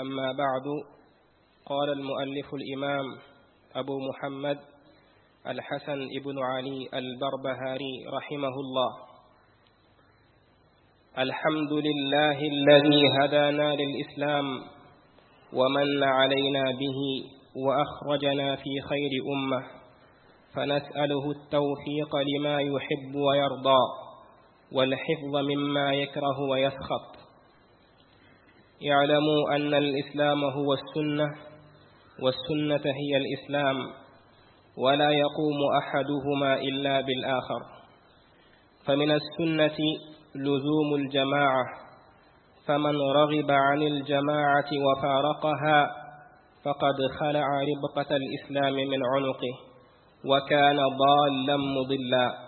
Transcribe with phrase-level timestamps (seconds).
[0.00, 0.66] أما بعد
[1.66, 3.06] قال المؤلف الإمام
[3.74, 4.58] أبو محمد
[5.46, 8.92] الحسن ابن علي البربهاري رحمه الله
[11.18, 14.46] الحمد لله الذي هدانا للإسلام
[15.52, 16.98] ومن علينا به
[17.66, 19.62] وأخرجنا في خير أمة
[20.54, 23.82] فنسأله التوفيق لما يحب ويرضى
[24.72, 27.17] والحفظ مما يكره ويسخط
[28.82, 31.28] اعلموا أن الإسلام هو السنة
[32.22, 33.76] والسنة هي الإسلام
[34.84, 37.60] ولا يقوم أحدهما إلا بالآخر
[38.84, 39.84] فمن السنة
[40.34, 41.64] لزوم الجماعة
[42.66, 45.90] فمن رغب عن الجماعة وفارقها
[46.64, 49.54] فقد خلع ربقة الإسلام من عنقه
[50.24, 52.47] وكان ضالا مضلا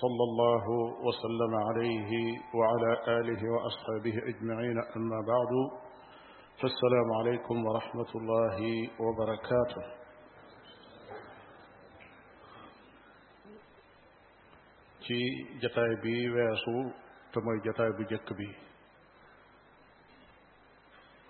[0.00, 0.64] صلى الله
[1.06, 5.52] وسلم عليه وعلى آله وأصحابه أجمعين أما بعد
[6.60, 8.58] فالسلام عليكم ورحمة الله
[9.00, 9.84] وبركاته
[15.06, 15.20] في
[15.62, 16.90] جتائبي ويسو
[17.32, 18.52] تم جتائبي جكبي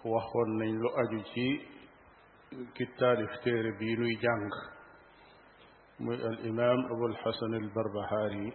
[0.05, 1.51] وخوانين لؤجي
[2.77, 4.55] كتاب افتير بينو جانغ
[6.07, 8.47] موي الامام ابو الحسن البربهاري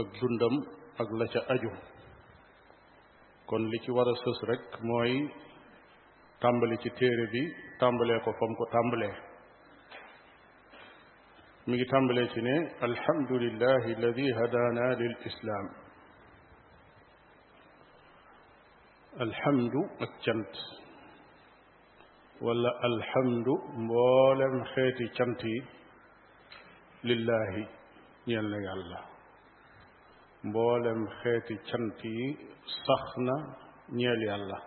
[0.00, 0.54] اك دوندم
[1.54, 1.70] اجو
[3.50, 5.16] كون لي ورا سسرك موي
[6.44, 7.42] تامبالي سي تيري بي
[7.80, 9.10] تامبالي كو فام كو تامبالي
[11.68, 12.54] ميغي تامبالي
[12.88, 15.66] الحمد لله الذي هدانا للاسلام
[19.26, 19.74] الحمد
[20.06, 20.54] اكنت
[22.46, 23.48] ولا الحمد
[23.90, 25.56] مولم خيتي كنتي
[27.08, 27.62] lillaahi
[28.26, 28.98] ñeel na yàlla
[30.46, 32.26] mboolem xeeti cant yi
[32.84, 33.34] sax na
[33.98, 34.58] ñeel yàlla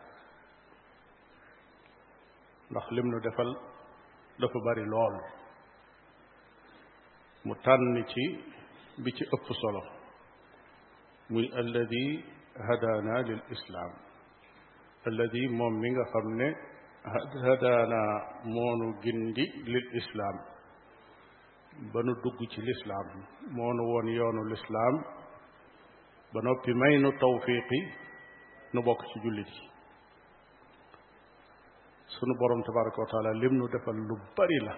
[2.71, 3.51] ndax lim nu defal
[4.39, 5.15] dafa bari lool
[7.45, 8.25] mu tànn ci
[9.03, 9.81] bi ci ëpp solo
[11.31, 12.03] muy alladi
[12.67, 13.91] hadaana lil islaam
[15.07, 16.47] alladi moom mi nga xam ne
[17.45, 18.01] hadaana
[18.55, 20.37] moonu gindi lil islaam
[21.91, 23.07] ba nu dugg ci lislaam
[23.55, 24.95] moo nu woon yoonu lislaam
[26.33, 27.79] ba noppi may nu tawfiqi
[28.73, 29.69] nu bokk ci jullit yi
[32.15, 34.75] sunu borom tabaraka wa taala lim nu defal lu bari la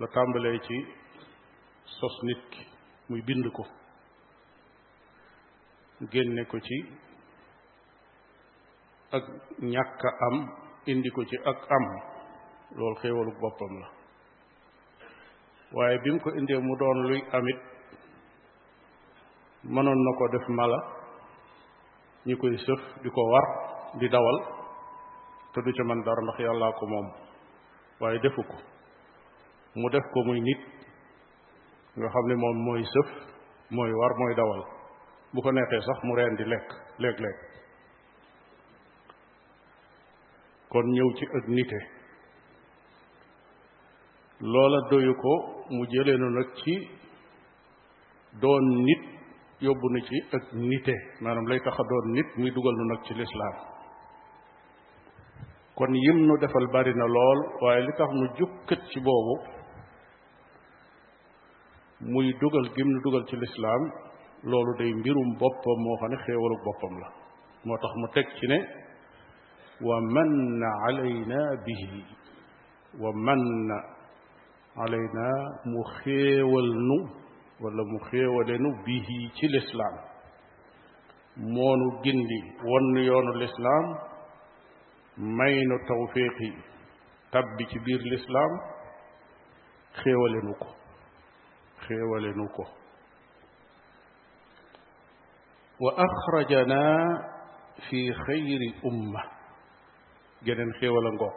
[0.00, 0.76] la tàmbalee ci
[1.84, 2.66] sos nit
[3.08, 3.62] muy bind ko
[6.10, 6.78] génne ko ci
[9.12, 9.24] ak
[9.60, 10.36] ñàkk a am
[10.86, 11.86] indi ko ci ak am
[12.76, 13.97] loolu xéewalu boppam la
[15.72, 17.58] waaye bi mu ko indee mu doon luy amit
[19.64, 20.78] mënoon na ko def mala
[22.26, 23.46] ñi koy sëf di ko war
[24.00, 24.38] di dawal
[25.52, 27.06] te du ca man dara ndax yàllaa ko moom
[28.00, 28.56] waaye defu ko
[29.74, 30.60] mu def ko muy nit
[31.98, 33.08] nga xam ne moom mooy sëf
[33.70, 34.62] mooy war mooy dawal
[35.34, 36.68] bu ko neexee sax mu reen di lekk
[37.02, 37.38] léeg-léeg
[40.70, 41.97] kon ñëw ci ak nite
[44.40, 46.74] loola doyu ko mu jëlee nu nag ci
[48.40, 49.02] doon nit
[49.60, 53.00] yóbbu na ci ak nite maanaam lay tax a doon nit muy dugal nu nag
[53.04, 53.56] ci lislaam
[55.74, 59.34] kon yim nu defal bari na lool waaye li tax mu jukkat ci boobu
[62.00, 63.82] muy dugal gim nu dugal ci lislaam
[64.44, 67.08] loolu day mbirum boppam moo xam ne xéewalu boppam la
[67.64, 68.58] moo tax mu teg ci ne
[69.82, 72.04] wa manna alayna bihi
[73.02, 73.97] wa manna
[74.80, 75.30] علينا
[75.66, 77.02] مخيول نو
[77.60, 79.04] ولا مخيول نو به
[79.40, 79.94] في الإسلام
[81.36, 82.40] مونو جندي
[82.72, 83.86] ون يون الإسلام
[85.18, 86.52] مين توفيقي
[87.32, 88.50] تبي كبير الإسلام
[89.92, 90.68] خيول نوكو
[91.78, 92.64] خيول نوكو
[95.80, 96.82] وأخرجنا
[97.90, 98.60] في خير
[98.90, 99.22] أمة
[100.42, 101.28] جنن خيول نوكو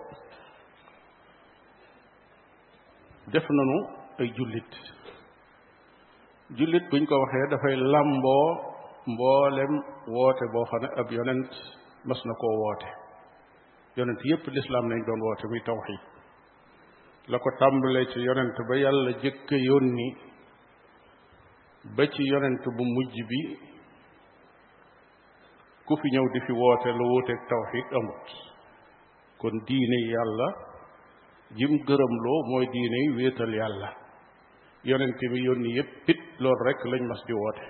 [3.32, 3.78] def nañu
[4.22, 4.72] ay jullit
[6.60, 8.48] jullit buñ ko waxee dafay làmboo
[9.12, 9.74] mboolem
[10.16, 11.52] woote boo xam ne ab yonent
[12.08, 12.90] mas na koo woote
[13.98, 16.02] yonent yépp lislaam nañ doon woote muy tawxid
[17.32, 20.08] la ko tàmbalee ci yonent ba yàlla yoon yónni
[21.98, 23.42] ba ci yonent bu mujj bi
[25.88, 28.28] ku fi ñëw di fi woote lu wuuteeg tawxid amut
[29.40, 30.48] kon diine yàlla
[31.60, 33.90] jim gërëmloo mooy diine yi wéetal yàlla
[34.88, 37.66] yonent bi yónni yépp it loolu rek lañ mas di woote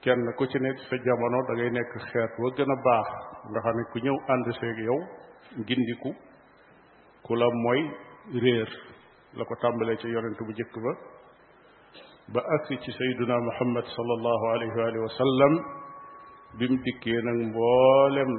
[0.02, 3.08] kenn ku ci nekk sa jamono da ngay nekk xeet wa gën a baax
[3.50, 4.98] nga xam ne ku ñëw ànd seeg yow
[5.60, 6.10] ngindiku
[7.24, 7.82] ku la mooy
[8.42, 8.68] réer
[9.36, 10.92] la ko tàmbalee ci yonent bu jëkk ba
[12.32, 15.54] ba agsi ci sayduna muhammad sallallahu alayhi wa sallam
[16.60, 18.30] bi mu dikkee nag mboolem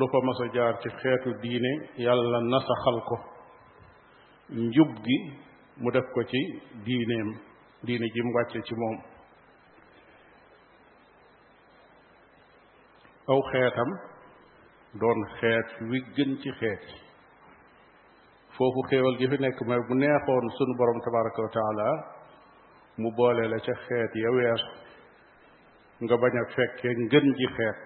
[0.00, 1.72] lu fa mas a jaar ci xeetu diine
[2.04, 3.16] yàlla nasaxal ko
[4.64, 5.16] njub gi
[5.80, 6.40] mu def ko ci
[6.84, 7.28] diineem
[7.86, 8.96] diine ji wàcce ci moom
[13.30, 13.90] aw xeetam
[15.00, 16.84] doon xeet wi gën ci xeet
[18.56, 21.86] foofu xéewal gi fi nekk mooy bu neexoon sunu borom tabaraka wa taala
[23.00, 24.60] mu boole la ca xeet ya weer
[26.04, 27.78] nga bañ a fekkee ngën ji xeet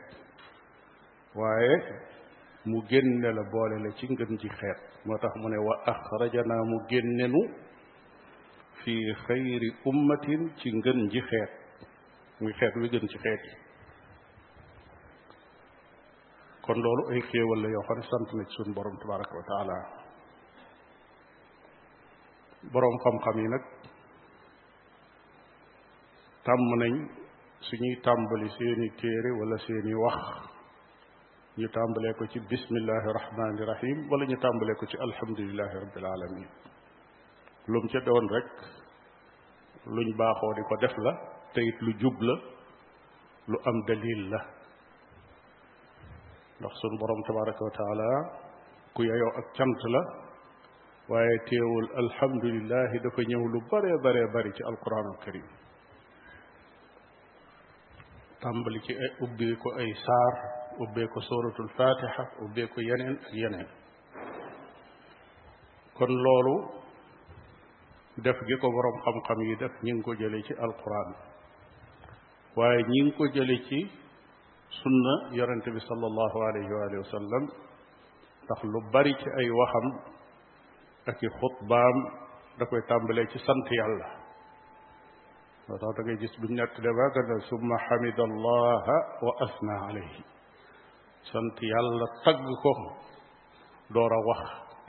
[1.38, 1.74] waaye
[2.68, 5.92] mu génne la boole la ci ngën ji xeet moo tax mu ne wax wa
[5.92, 7.40] axrajana mu génnenu
[8.82, 8.94] fi
[9.26, 11.50] xayri ummatin ci ngën ji xeet
[12.40, 13.42] muy xeet wi gën ci xeet
[16.64, 19.76] kon loolu ay xéewal la yoo xam ne sant na ci borom tabaraka wa taala
[22.72, 23.64] boroom xam-xam yi nag
[26.44, 26.94] tàmm nañ
[27.70, 30.18] suñuy tàmbali seeni téere wala seeni wax
[31.58, 36.48] ñu tàmbalee ko ci bismillahi rahmani rahim wala ñu tàmbalee ko ci alhamdulilahi rabbil alamin
[37.72, 38.48] lum ca doon rek
[39.94, 41.12] luñ baaxoo di ko def la
[41.54, 42.34] te it lu jub la
[43.50, 44.40] lu am dalil la
[46.60, 48.08] ndax sun borom tabaraka wa taala
[48.94, 50.00] ku yeyoo ak cant la
[51.10, 55.48] waaye teewul alhamdulilahi dafa ñëw lu bare bare bari ci alquranul karim
[58.44, 59.10] tàmbali ci ay
[59.62, 60.32] ko ay saar
[60.84, 63.68] ubbee ko suratul fatiha ubbee ko yeneen ak yeneen
[65.96, 66.54] kon loolu
[68.24, 71.08] def gi ko boroom xam-xam yi def ñi ko jële ci alquran
[72.56, 73.80] waaye ñi ngi ko jële ci
[74.80, 77.42] sunna yonente bi sallallahu alayhi wa sallam
[78.44, 79.88] ndax lu bari ci ay waxam
[81.10, 81.96] ak i xutbaam
[82.58, 84.06] da koy tàmbalee ci sant yàlla
[85.68, 88.84] daa dangay gis buñ nettale ba gën a summa xamida allah
[89.26, 90.22] wa asna alayhi
[91.30, 92.72] sant yàlla tagg ko
[93.94, 94.42] door a wax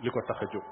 [0.04, 0.66] li ko tax a jóg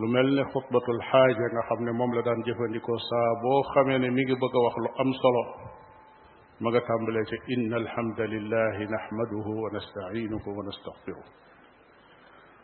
[0.00, 3.98] lu mel ne xutbatul xaaja nga xam ne moom la daan jëfandikoo saa boo xamee
[4.02, 5.42] ne mi ngi bëgg a wax lu am solo
[6.60, 11.28] ma nga tàmbalee ci inna alhamda lillahi naxmaduhu wa nastainuhu wa nastaxfiruh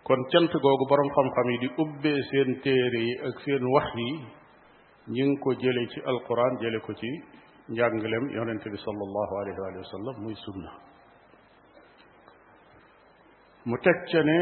[0.07, 4.11] kon cent gogu borom xam-xam yi di ubbe seen téré yi ak seen wax yi
[5.15, 7.11] ñi ngi ko jële ci alquran jële ko ci
[7.75, 10.71] njàngalem yonente bi sallallahu alayhi wa sallam muy sunna
[13.69, 14.39] mu tek ca ne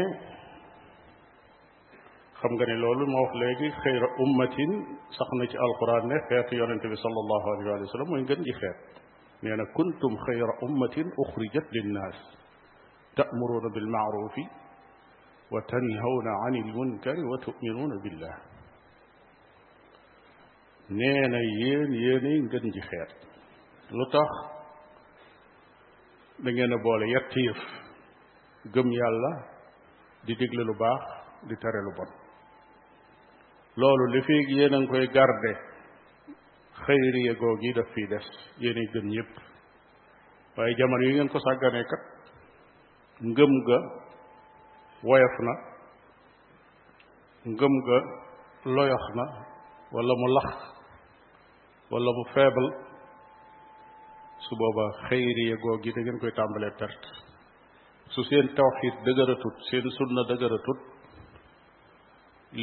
[2.39, 4.71] xam nga ne loolu ma wax léegi xeyra ummatin
[5.17, 8.53] sax na ci alquran ne xeet yonente bi salallahu alayhi wa sallam mooy ngën ji
[8.59, 8.77] xeet
[9.43, 12.17] nee na kuntum xeyra ummatin uxrijat linnaas
[13.15, 14.45] ta'muruna bilmaarufi
[15.55, 18.35] وتنهون عن المنكر وتؤمنون بالله
[20.89, 23.09] nee na yéen yéenay ngën ji xeet
[23.97, 24.33] lu tax
[26.45, 27.61] da ngeen a boole yett yëf
[28.75, 29.31] gëm yàlla
[30.27, 31.03] di digle lu baax
[31.49, 32.09] di tere lu bon
[33.81, 35.51] loolu li fi yéen a ngi koy garde
[36.83, 38.27] xëyriye googi daf fiy des
[38.63, 39.33] yéenay gëm ñëpp
[40.57, 41.85] waaye jamono yi ngeen ko sàgganee
[43.33, 43.79] ngëm ga
[45.07, 45.53] woyof na
[47.53, 47.97] ngëm ga
[48.77, 49.23] loyox na
[49.95, 50.47] wala mu lax
[51.93, 52.69] wala mu faible
[54.45, 57.09] su booba xëyriye googi da ngeen koy tàmbalee perte
[58.15, 60.79] su seen tawxiid dëgëratut seen sunna dëgëratut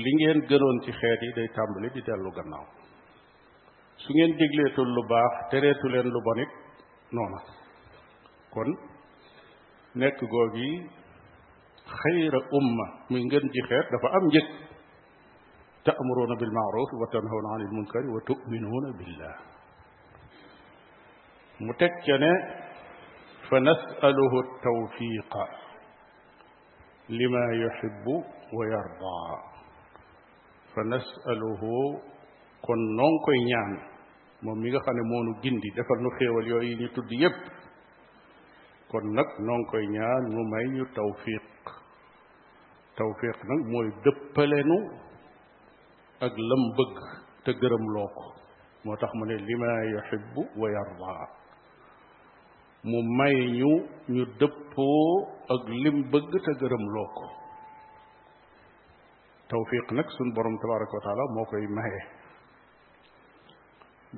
[0.03, 2.65] li ngeen gënoon ci xeet yi day tàmbali di dellu gannaaw
[4.03, 6.53] su ngeen digleetul lu baax tereetu leen lu bonit
[7.15, 7.41] noona
[8.55, 8.69] kon
[10.01, 10.71] nekk googi
[12.01, 14.47] خير أمة من جنج خير دفع أمجد
[15.89, 19.35] تأمرون بالمعروف وتنهون عن المنكر وتؤمنون بالله
[21.61, 22.33] متكنا
[23.51, 25.33] فنسأله التوفيق
[27.09, 28.07] لما يحب
[28.59, 29.23] ويرضى
[30.75, 31.63] فنسأله
[32.67, 33.73] كن نونكو نيان
[34.43, 37.37] موميغا خاني مونو جندي دفر نخيوال يوئي نتو يب
[38.93, 41.82] كن نون نونكو نيان مومي توفيق
[42.97, 44.77] tawféex nag mooy dëppalenu
[46.25, 46.97] ak lam bëgg
[47.45, 48.27] te gërëm loo ko
[48.85, 51.15] moo tax mu ne lima yuhibbu wa yarda
[52.89, 53.71] mu may ñu
[54.13, 55.07] ñu dëppoo
[55.55, 57.27] ak lim bëgg te gërëm loo ko
[59.49, 62.01] tawfiq nag sun borom tabaraka wa taala moo koy maye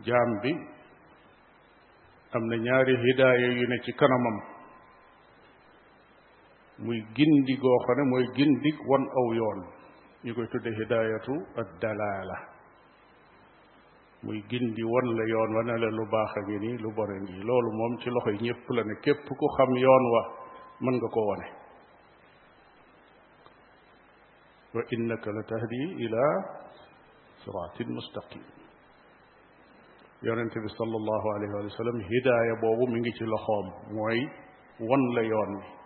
[0.07, 0.53] jaam bi
[2.35, 4.39] am na ñaari hidaaya yu ne ci kanamam
[6.79, 9.59] muy gindi goo xam ne mooy gindi won aw yoon
[10.25, 12.37] ñu koy tudde hidaayatu ad dalaala
[14.23, 17.11] muy gindi wan la yoon wa ne la lu baax a ngi nii lu bon
[17.23, 20.23] ngi loolu moom ci loxo yi ñëpp la ne képp ku xam yoon wa
[20.81, 21.47] mën nga ko wane
[24.75, 26.23] wa innaka la tahdi ila
[27.43, 28.43] siraatin mustaqim
[30.23, 34.21] yonente bi sallallahu alayhi wa sallam hidaaya boobu mu ngi ci loxoom mooy
[34.81, 35.84] wan la yoon mi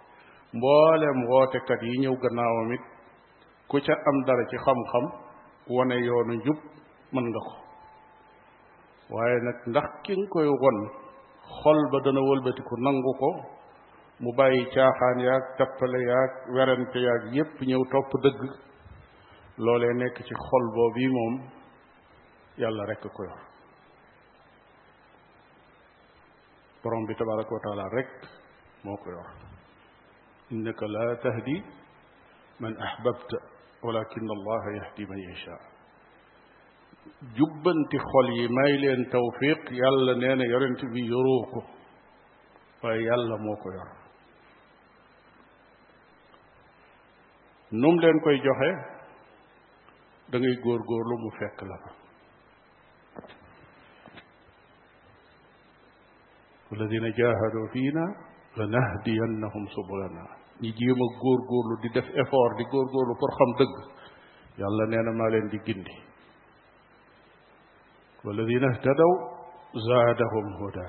[0.57, 2.81] mboolem wootekat yi ñëw gannaawam it
[3.69, 5.05] ku ca am dara ci xam-xam
[5.77, 6.59] wane yoonu njub
[7.13, 7.55] mën nga ko
[9.15, 10.79] waaye nag ndax ki koy won
[11.63, 13.31] xol ba dana wëlbatiku nangu ko
[14.21, 18.41] mu bàyyi caaxaan yaag tappale yaag werante yaag yépp ñëw topp dëgg
[19.59, 21.35] loolee nekk ci xol boobu moom
[22.57, 23.41] yàlla rekk ko yor
[26.83, 28.09] borom bi tabaraka wa taala rek
[28.85, 29.58] moo ko yor
[30.53, 31.63] إنك لا تهدي
[32.61, 33.31] من أحببت
[33.83, 35.61] ولكن الله يهدي من يشاء
[37.39, 41.61] جبن تخلي مايل ان توفيق يلا نانا يرنت بي يروكو
[42.81, 43.97] فيلا موكو يرى
[47.73, 48.73] نوم لين كوي جوخه
[50.31, 51.31] دا غي غور غور لو مو
[51.69, 51.93] لا
[56.71, 58.05] والذين جاهدوا فينا
[58.57, 63.75] لنهدينهم سبلنا ñi jéem góor góorgóorlu di def effort di góorgóorlu pour xam dëgg
[64.59, 65.95] yàlla nee na maa leen di gindi
[68.25, 69.13] walladina ihtadaw
[69.87, 70.85] zaadahum huda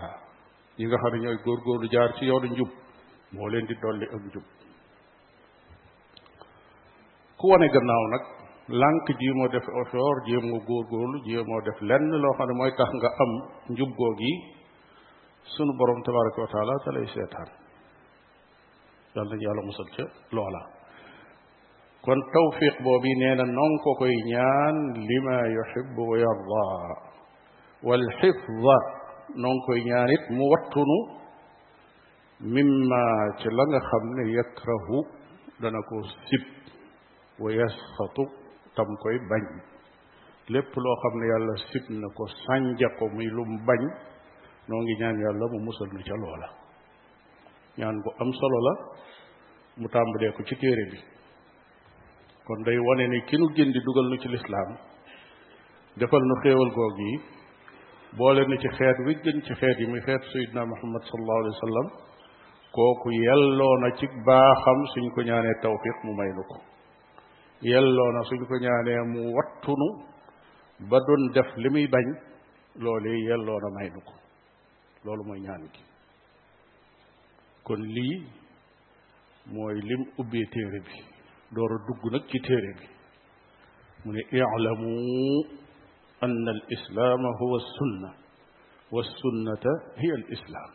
[0.77, 2.69] yi nga xam ne ñooy góorgóorlu jaar ci yoonu njub
[3.33, 4.45] moo leen di dolli ak njub
[7.39, 8.23] ku wane gannaaw nag
[8.81, 13.09] lànk jéemoo def effort jéemoo góorgóorlu jéemoo def lenn loo xam ne mooy tax nga
[13.23, 13.31] am
[13.73, 14.33] njub googi
[15.53, 17.58] sunu borom tabaraka wa te lay seetaan
[19.15, 20.03] yàlla yàlla musal ca
[20.35, 20.59] loola
[22.03, 24.75] kon tawfiq boobu nee na noo ngi ko koy ñaan
[25.09, 26.65] lima yuhibbu wa yarda
[27.87, 28.75] wal xifda
[29.41, 30.97] noo koy ñaan mu wattunu
[32.53, 33.01] mimma
[33.39, 34.97] ci la xam ne yakrahu
[35.61, 35.95] dana ko
[36.29, 36.43] sib
[37.41, 38.23] wa yasxatu
[38.75, 39.43] tam koy bañ
[40.53, 43.29] lépp loo xam ne yàlla sib na ko sànja ko muy
[43.67, 43.81] bañ
[44.67, 46.49] noo ngi ñaan yàlla mu musal nu ca loola
[47.77, 48.73] ñaan bu am solo la
[49.77, 50.97] mu tàmbalee ko ci téere bi
[52.45, 54.69] kon day wane ni ki nu gindi dugal nu ci lislaam
[55.99, 57.13] defal nu xéewal goog yi
[58.17, 61.57] boole na ci xeet wi gën ci xeet yi muy xeet sayidna muhammad sallallahu alayhi
[61.77, 61.83] wa
[62.75, 66.57] kooku yelloo na ci baaxam suñ ko ñaanee tawfiq mu may nu ko
[67.71, 69.87] yelloo na suñ ko ñaanee mu wattunu
[70.89, 72.07] ba doon def li muy bañ
[72.83, 74.13] loolu yelloo na may nu ko
[75.05, 75.81] loolu mooy ñaan gi
[77.69, 78.15] kon lii
[79.55, 80.95] mooy lim ubbee téere bi
[81.55, 82.85] door a dugg nag ci téere bi
[84.03, 84.93] mu ne i'lamu
[86.27, 88.09] أن الإسلام هو السنة
[88.91, 89.63] والسنة
[90.03, 90.71] هي الإسلام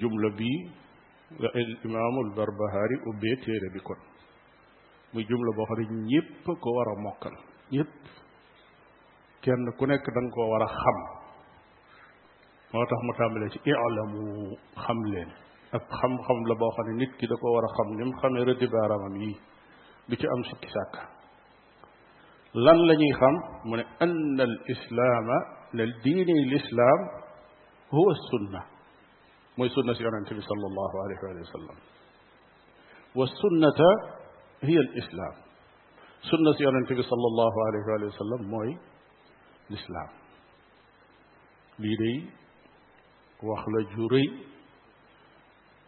[0.00, 0.52] جملة بي
[1.64, 3.32] الإمام البربهاري أبي
[3.74, 3.98] bi kon
[5.12, 7.34] muy jumla boo xam ne ñépp ko war a mokkal
[7.72, 7.98] ñépp
[9.42, 10.98] kenn ku nekk da nga koo war a xam
[12.72, 14.22] moo tax mu tàmbalee ci i'lamu
[14.84, 15.28] xam leen
[15.76, 18.12] ak xam-xam la boo xam ne nit ki da ko war a xam ni mu
[18.20, 19.32] xamee rëddi baaraamam yi
[20.08, 20.94] du ci am sikki sàkk
[22.64, 23.34] lan la ñuy xam
[23.66, 25.38] mu ne ann al islaama
[25.76, 27.00] ne diine lislaam
[27.94, 28.60] huwa sunna
[29.56, 31.78] mooy sunna si yonente bi sal allahu alayhi wa sallam
[33.18, 33.90] wa sunnata
[34.66, 35.34] hiya al islaam
[36.28, 38.70] sunna si yonente bi sal allahu alayhi wa sallam mooy
[39.72, 40.10] lislaam
[41.84, 42.18] lii day
[43.48, 44.26] wax la ju rëy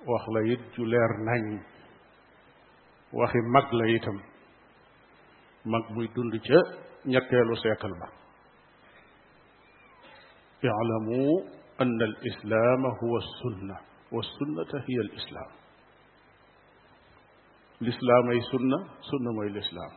[0.07, 1.61] wax ناني it ju leer nañ
[3.13, 4.19] waxi mag la itam
[5.71, 6.59] mag muy dund ca
[7.13, 8.09] ñetteelu seekal ba
[10.73, 11.35] اعلموا
[11.83, 13.77] أن الإسلام هو السنة
[14.15, 15.51] والسنة هي الإسلام
[17.83, 18.79] الإسلام أي سنة
[19.13, 19.93] سنة أي الإسلام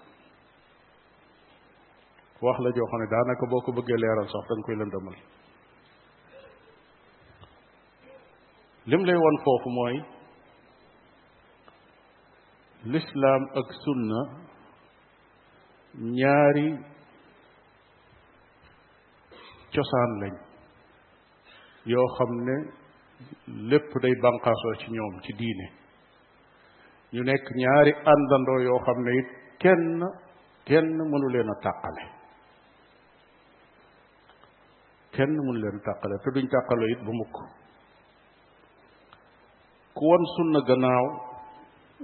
[2.44, 5.37] واخلا جو خاني دانا كبوكو بغي ليرال صاحبتن كوي لندمل
[8.92, 9.96] lim lay won foofu mooy
[12.94, 14.20] lislaam ak sunna
[16.20, 16.68] ñaari
[19.74, 20.34] cosaan lañ
[21.92, 22.56] yoo xam ne
[23.70, 25.68] lépp day banqaasoo ci ñoom ci diine
[27.14, 29.30] ñu nekk ñaari àndandoo yoo xam ne it
[29.64, 30.00] kenn
[30.68, 32.04] kenn mënu leen a tàqale
[35.16, 37.38] kenn mënu leen a tàqale te duñ tàqaloo it bu mukk
[39.98, 41.06] ku won sunna gannaaw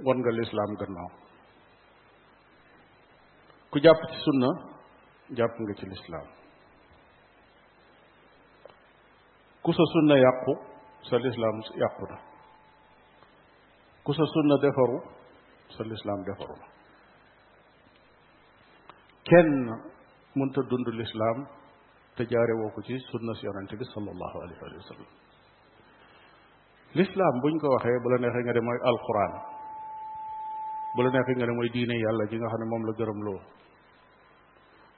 [0.06, 1.10] won nga lislaam gannaaw
[3.70, 4.48] ku jàpp ci sunna
[5.38, 6.26] jàpp nga ci lislaam
[9.62, 10.52] ku sa sunna yàqu
[11.08, 12.18] sa lislaam yàqu na
[14.04, 14.98] ku sa sunna defaru
[15.74, 16.66] sa lislaam defaru na
[19.28, 19.50] kenn
[20.36, 21.38] mënta dund lislaam
[22.16, 25.12] te jaare woo ko ci sunna si yonente bi sallallahu alayhi wa sallam
[26.98, 29.32] lislaam buñ ko waxee bu la neexee nga ne mooy alquran
[30.94, 33.40] bu la neexee nga ne diine yàlla ji nga xam ne moom la gërëm loo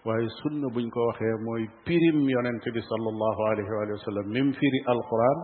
[0.06, 4.80] waaye sunna buñ ko waxee mooy pirim yonente bi sallallahu alayhi wa sallam mim firi
[4.92, 5.38] alquran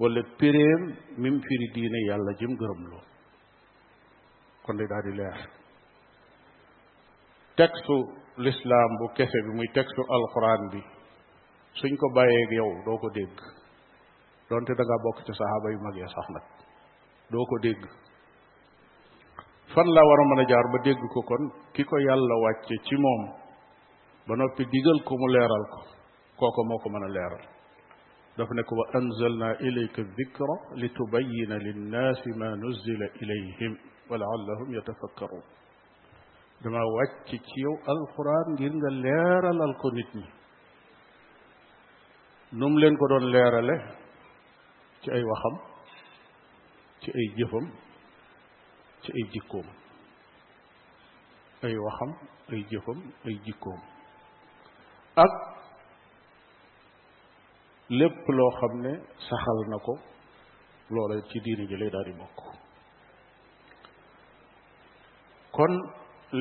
[0.00, 0.82] wala piréem
[1.22, 3.02] mim firi diine yàlla jim gërëm loo
[4.64, 5.38] kon day daal di leer
[7.58, 7.96] textu
[8.44, 10.80] lislaam bu kese bi muy textu alquran bi
[11.80, 13.38] suñ ko bàyyeeg yow doo ko dégg
[14.50, 16.42] donte da nga bok ci sahaba yu mag ya sax nak
[17.30, 17.78] doko deg
[19.74, 23.22] fan la waro meuna jaar ba deg ko kon kiko yàlla wàcce ci mom
[24.26, 25.80] ba nopi digal ko mu leral ko
[26.40, 27.46] koko moko meuna leral a leeral
[28.36, 33.78] daf ne ko wa anzalna ilayka dhikra litubayyana lin-nas ma nuzila ilayhim
[34.10, 35.44] wa laallahum yatafakkarun
[36.62, 40.26] dama wacce ci yow alquran ngir nga leeralal ko nit ñi
[42.58, 44.00] num len ko don leerale
[45.02, 45.54] ci ay waxam
[47.02, 47.66] ci ay jëfam
[49.02, 49.68] ci ay jikkoom
[51.66, 52.10] ay waxam
[52.52, 53.80] ay jëfam ay jikkoom
[55.24, 55.32] ak
[57.98, 58.92] lépp loo xam ne
[59.26, 59.94] saxal na ko
[60.94, 62.38] loola ci diini ji daal di bokk
[65.56, 65.74] kon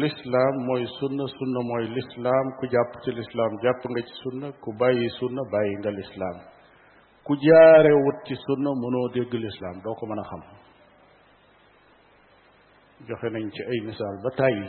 [0.01, 4.69] lislaam mooy sunna sunna mooy lislaam ku jàpp ci lislaam jàpp nga ci sunna ku
[4.79, 6.39] bàyyi sunna bàyyi nga lislaam
[7.29, 10.41] ku jaare wut ci sunna mënoo dégg lislaam doo ko mën a xam
[13.07, 14.67] joxe nañ ci ay misaal ba tàyyi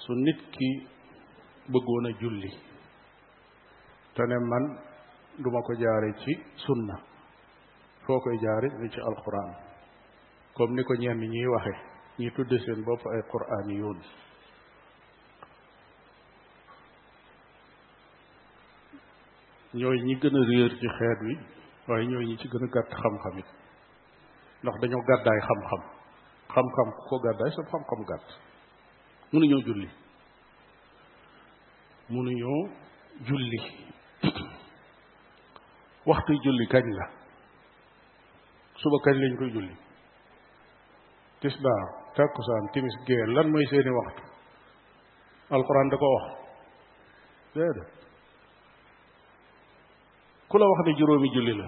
[0.00, 0.68] su nit ki
[1.72, 2.50] bëggoon a julli
[4.14, 4.64] te ne man
[5.42, 6.32] duma ko jaare ci
[6.64, 6.96] sunna
[8.04, 9.50] foo koy jaare ni ci alquran
[10.54, 11.72] comme ni ko ñenn ñiy waxe
[12.18, 14.00] ñi tudde seen bopp ay quraan yoon
[19.72, 21.38] ñooy ñi gën a réer ci xeet wi
[21.88, 23.34] waaye ñooy ñi ci gën a gàtt xam-xam
[24.62, 25.82] ndax dañoo gàddaay xam-xam
[26.54, 28.26] xam-xam ku ko gàddaay sa xam-xam gàtt
[29.32, 29.88] mënuñoo julli
[32.08, 32.60] mënuñoo
[33.26, 33.60] julli
[36.06, 37.06] waxtu julli kañ la
[38.80, 39.74] suba kañ lañ koy julli
[41.40, 41.82] tisbaar
[42.16, 44.22] takkusaan timis gee lan mooy seeni waxtu
[45.54, 46.26] alxuraan da ko wax
[47.54, 47.99] déedéet
[50.50, 51.66] ku la wax ne juróomi julli la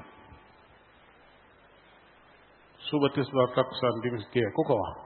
[2.88, 4.96] suba tisbaar takkusaan timis gee ku ko wax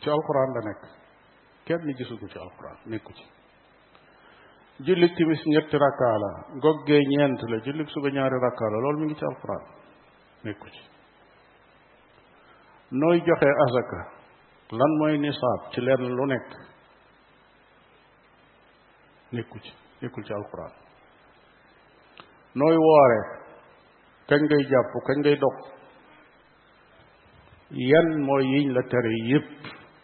[0.00, 0.82] ci alquran la nekk
[1.66, 3.24] kenn ni ci alquran nekku ci
[4.86, 9.04] julli timis ñetti rakkaa la ngoggee ñeent la julli suba ñaari rakkaa la loolu mi
[9.06, 9.62] ngi ci alquran
[10.46, 10.80] nekku ci
[13.00, 14.00] nooy joxe azaka
[14.78, 16.48] lan mooy nisaab ci lenn lu nekk
[19.34, 20.72] nekku ci nekkul ci alquran
[22.58, 23.20] nooy woore
[24.28, 25.54] kañ ngay jàpp kañ ngay dog
[27.90, 29.60] yan mooy yiñ la tere yépp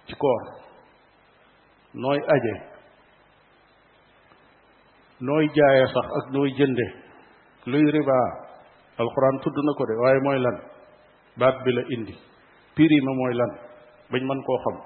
[0.07, 0.43] ci koor
[1.95, 2.55] nooy aje
[5.27, 6.87] nooy jaaye sax ak nooy jënde
[7.71, 8.27] luy ribaa
[9.01, 10.59] alxuraan tudd na ko de waaye mooy lan
[11.39, 12.15] baat bi la indi
[12.77, 13.51] pirima mooy lan
[14.11, 14.77] bañ man koo xam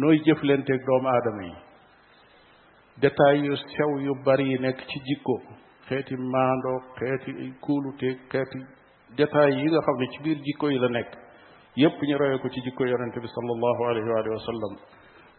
[0.00, 1.54] nooy jëflenteeg doomu aadama yi
[3.00, 5.36] détails yu sew yu bari yi nekk ci jikko
[5.88, 8.58] xeeti maandoo xeeti kuulute xeeti
[9.16, 11.10] détails yi nga xam ne ci biir jikko yi la nekk
[11.76, 14.76] yépp ñu royee ko ci jikko yonente bi sallallahu alayhi wa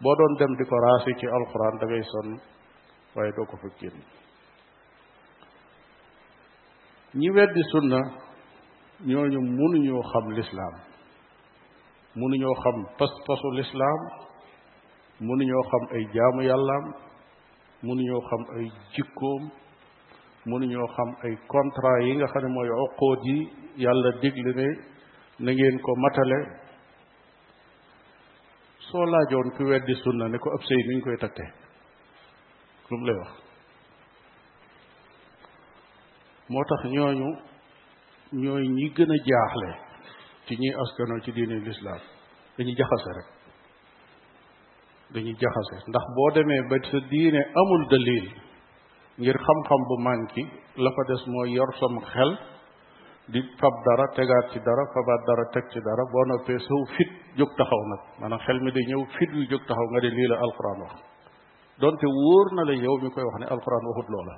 [0.02, 0.66] boo doon dem di
[1.20, 2.39] ci alquran da ngay sonn
[3.16, 4.02] waaye doo ko fa génn
[7.16, 8.00] ñi weddi sunna
[9.06, 10.74] ñooñu mënuñoo xam lislaam
[12.16, 14.00] mënuñoo xam pas-pasu lislaam
[15.20, 16.86] mënuñoo xam ay jaamu yàllaam
[17.86, 19.43] mënuñoo xam ay jikkoom
[20.50, 23.38] mënuñoo xam ay contrat yi nga xam ne mooy oqood yi
[23.84, 24.67] yàlla digle ne
[25.43, 26.38] na ngeen ko matale
[28.88, 31.50] soo laajoon ku weddi sunna ne ko ab sëy ni koy takkee
[32.89, 33.32] lu lay wax
[36.52, 37.28] moo tax ñooñu
[38.41, 39.69] ñooy ñi gën a jaaxle
[40.46, 42.02] ci ñuy askanoo ci diine lislaam
[42.58, 43.33] dañuy jaxase rek
[45.13, 48.26] dañuy jaxase ndax boo demee ba sa diine amul dalil
[49.19, 50.43] ngir xam-xam bu manki
[50.84, 52.32] la fa des mooy yor sam xel
[53.32, 57.12] di fab dara tegaat ci dara fabaat dara teg ci dara boo noppee saw fit
[57.39, 60.28] jóg taxaw nag maanaam xel mi day ñëw fit yu jóg taxaw nga de lii
[60.30, 60.93] la alquran wax
[61.82, 64.34] donte wóor na la yow mi koy wax ne alquran waxut loola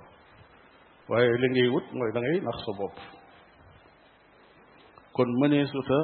[1.09, 2.95] waaye li ngay wut mooy dangay ngay nax sa bopp
[5.15, 5.99] kon mëneesuta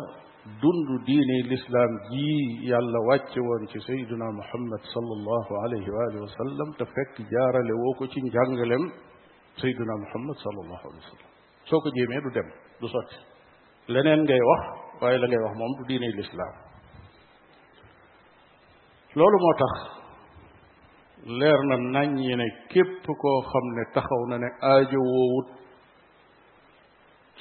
[0.62, 6.32] dundu diine lislaam jii yàlla wàcce woon ci sayduna muhammad sallallahu alayhi wa alihi wa
[6.40, 8.84] sallam te fekk jaarale woo ko ci njàngalem
[9.64, 11.32] sayduna muhammad sallallahu alayhi wa sallam
[11.70, 12.48] soo ko jéemee du dem
[12.82, 13.18] du sotti
[13.94, 14.64] leneen ngay wax
[15.02, 16.54] waaye la ngay wax moom du diine lislaam
[19.20, 19.74] loolu moo tax
[21.40, 25.50] leer na naññi ne képp ko xam ne taxaw na ne aajo woowut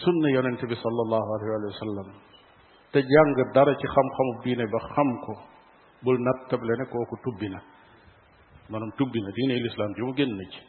[0.02, 2.08] sunna yonente bi sallallahu alayhi wa sallam
[2.92, 5.32] te jàng dara ci xam-xamu diine ba xam ko
[6.02, 7.60] bul nat nattable ne kooku tubbi na
[8.68, 10.60] maanaam tubbi na diine lislaam ju mu génn na ci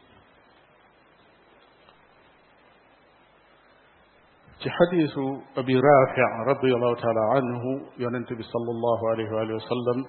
[4.59, 5.23] ci xadiisu
[5.55, 9.99] abi rafi radiallahu taala anhu yonente bi sal allahu alayhi wa sallam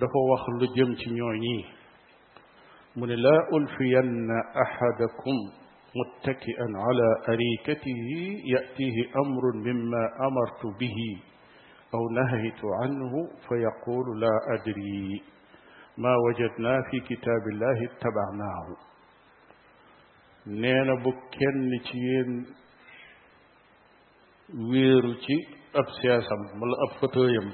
[0.00, 1.64] dafa wax lu jëm ci ñooñii
[2.96, 5.38] mu ne la ulfiyanna ahadakum
[6.00, 7.96] متكئا على أريكته
[8.54, 10.96] يأتيه أمر مما أمرت به
[11.94, 13.12] أو نهيت عنه
[13.48, 15.22] فيقول لا أدري
[15.98, 18.66] ما وجدنا في كتاب الله اتبعناه
[20.46, 22.46] نينا بكين نتيين
[24.70, 25.38] ويروتي
[25.74, 27.52] أب سياسة مل أب فتويم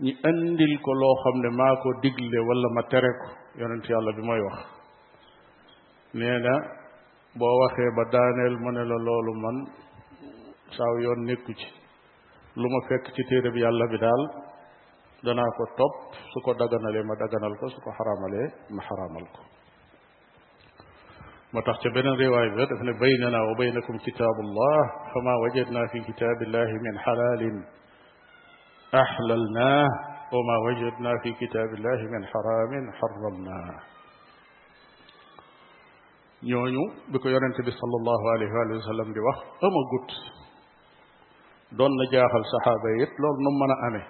[0.00, 4.79] ني أندل كلو خمد ماكو دقل ولا ما تركو يونتي الله بما يوخ
[6.14, 6.52] نينا
[7.40, 9.56] بو واخي با دانيل منلا لولو من
[10.78, 11.68] ساو يون نيكوتي
[12.56, 14.22] لوما فك سي تيرب يالا بي دال
[15.24, 15.92] دانا كو توب
[16.34, 19.42] سوكو دغانالي ما دغانال كو سوكو حرامالي ما حرامال كو
[21.54, 22.68] ما تخش بين رواية ذات
[23.04, 24.78] بيننا وبينكم كتاب الله
[25.14, 27.62] فما وجدنا في كتاب الله من حلال
[29.02, 29.88] أحللناه
[30.34, 33.78] وما وجدنا في كتاب الله من حرام حرمناه
[36.42, 40.08] ñooñu bi ko yonente bi sallallahu alayhi wa sallam di wax ama gut
[41.76, 44.06] doon na jaaxal sahaba it loolu nu mën a amee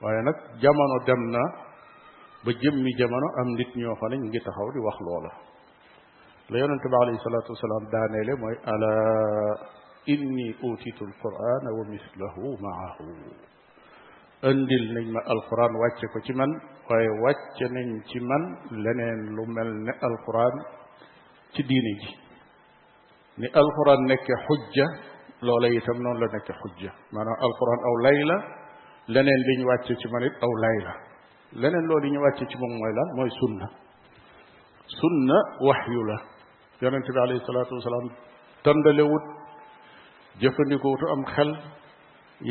[0.00, 1.40] waaye nag jamono dem na
[2.44, 5.30] ba jëmmi jamono am nit ñoo xam ne ñu ngi taxaw di wax loola
[6.50, 8.92] la yonente bi alayhi salatu wasalaam daaneele mooy ala
[10.12, 13.08] inni utitu alquran wa mislahu maahu
[14.48, 16.50] andil nañ ma alquran wàcce ko ci man
[16.88, 18.42] waaye wàcce nañ ci man
[18.82, 20.56] leneen lu mel ne alquran
[21.54, 22.08] ci diine ji
[23.42, 24.86] ni alquran nekke hujja
[25.42, 28.36] loola itam noonu la nekk xujja maanaam alquran aw lay la
[29.14, 30.92] leneen li ñu wàcce ci manit aw lay la
[31.60, 33.66] leneen loolu ñu wàcce ci moom mooy lan mooy sunna
[34.98, 35.38] sunna
[35.68, 36.16] waxyu la
[36.80, 38.06] yonente bi alayhi salaatu wasalaam
[38.64, 39.24] tëndalewut
[40.40, 41.50] jëfandikootu am xel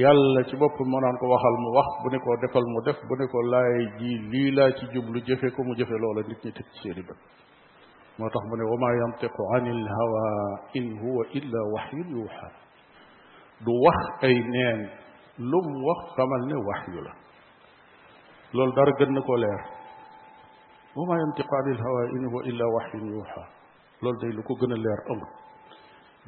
[0.02, 3.00] yàlla ci bopp mo naan ko waxal mu wax bu ne ko defal mu def
[3.08, 6.42] bu ne ko laay ji lii laa ci jublu jëfe ko mu jëfe loola nit
[6.46, 7.20] ñi teg ci seeni bët
[8.22, 10.24] moo tax mu ne wa maa yantiqu an il hawa
[10.80, 12.48] in huwa illa waxyun yuuxa
[13.66, 14.80] du wax ay neen
[15.52, 17.14] lum wax xamal ne waxyu la
[18.54, 19.62] loolu dara gën na ko leer
[20.98, 23.42] wa maa yantiqu an il hawa in huwa illa waxyun yuuxa
[24.02, 25.32] loolu day lu ko gën a leer amul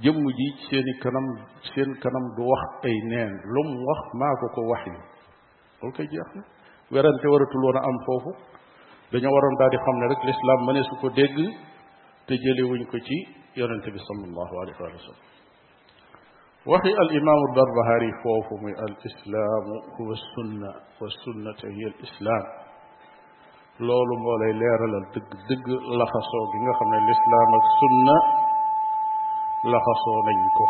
[0.03, 1.27] jëmm ji seeni kanam
[1.73, 4.93] seen kanam du wax ay neen lum wax maa ko ko waxyu
[5.79, 6.41] loolu koy jeex na
[6.93, 8.32] werante waratul woon a am foofu
[9.12, 11.38] dañoo waroon daal di xam ne rek lislaam mëne su ko dégg
[12.28, 13.16] te jëlewuñ ko ci
[13.60, 15.22] yonente bi sallallahu alayhi wa sallam
[16.72, 22.46] waxi al imam barbahari foofu muy al islaamu huwa sunna wa sunnata hiya al islaam
[23.88, 25.66] loolu moo lay leeralal dëgg dëgg
[26.00, 28.16] laxasoo gi nga xam ne lislaam ak sunna
[29.74, 30.66] laxasoo nañ ko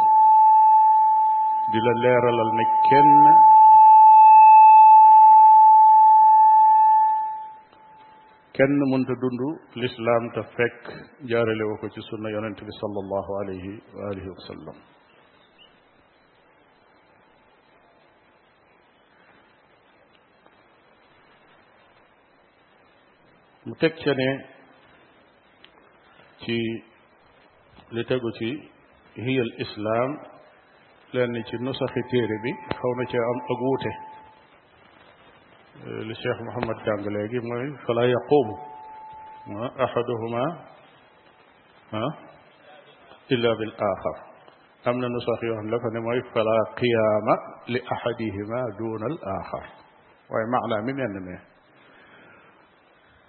[1.72, 3.10] di la leeralal ne kenn
[8.58, 9.42] kenn munta dund
[9.84, 10.90] lislaam te fekk
[11.30, 14.78] jaarale wo ko ci sunna yonent bi sallallahu alayhi wa alihi wa sallam
[23.66, 24.30] mu teg ca ne
[26.46, 26.58] ci
[27.96, 28.48] li tegu ci
[29.26, 30.18] hiya al islam
[31.14, 33.94] lenn ci nusaxi téere bi xaw na ci am ak wuute
[35.86, 38.50] للشيخ محمد جانجليجي موي فلا يقوم
[39.86, 40.44] احدهما
[43.32, 44.16] الا بالاخر
[44.88, 47.26] امن نسخ يوم لك موي فلا قيام
[47.74, 49.64] لاحدهما دون الاخر
[50.30, 51.40] واي معنى من ان ما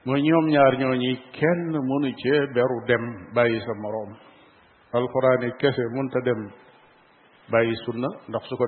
[0.07, 3.05] موي نيوم ñaar ñoo ñi kenn munu ci beru dem
[3.35, 4.11] bayyi sa morom
[4.99, 6.41] alquran kesse munta dem
[7.53, 8.65] bayyi sunna ndax suko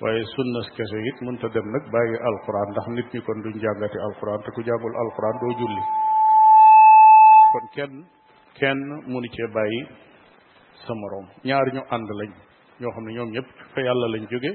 [0.00, 3.98] waaye sunna kese it mënta dem nag bàyyi alquran ndax nit ñi kon duñ jàngati
[4.06, 5.82] alquran te ku jàngul alquran doo julli
[7.52, 7.94] kon kenn
[8.60, 9.80] kenn mënu cee bàyyi
[10.84, 12.30] sa moroom ñaar ñu ànd lañ
[12.80, 13.48] ñoo xam ne ñoom ñëpp
[13.86, 14.50] yàlla lañ jóge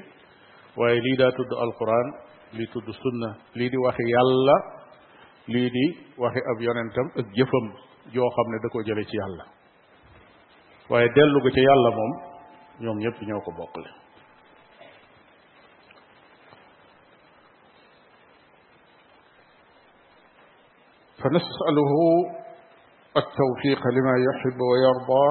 [0.77, 2.07] waaye lii daa tudd alquran
[2.53, 4.55] lii tudd sunna lii di waxi yàlla
[5.47, 5.85] lii di
[6.21, 7.67] waxi ab yonentam ak jëfam
[8.13, 9.43] yoo xam ne da ko jële ci yàlla
[10.89, 12.13] waaye dellu ga ca yàlla moom
[12.81, 14.00] ñoom ñëpp ñoo ko bokkle
[21.23, 21.93] فنسأله
[23.17, 25.27] التوفيق لما يحب ويرضى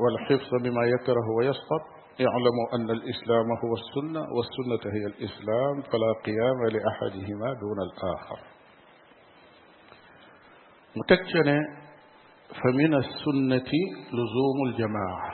[0.00, 1.82] والحفظ مما يكره ويسقط
[2.24, 8.38] اعلموا أن الإسلام هو السنة والسنة هي الإسلام فلا قيام لأحدهما دون الآخر
[10.96, 11.60] متكنة
[12.64, 13.72] فمن السنة
[14.12, 15.30] لزوم الجماعة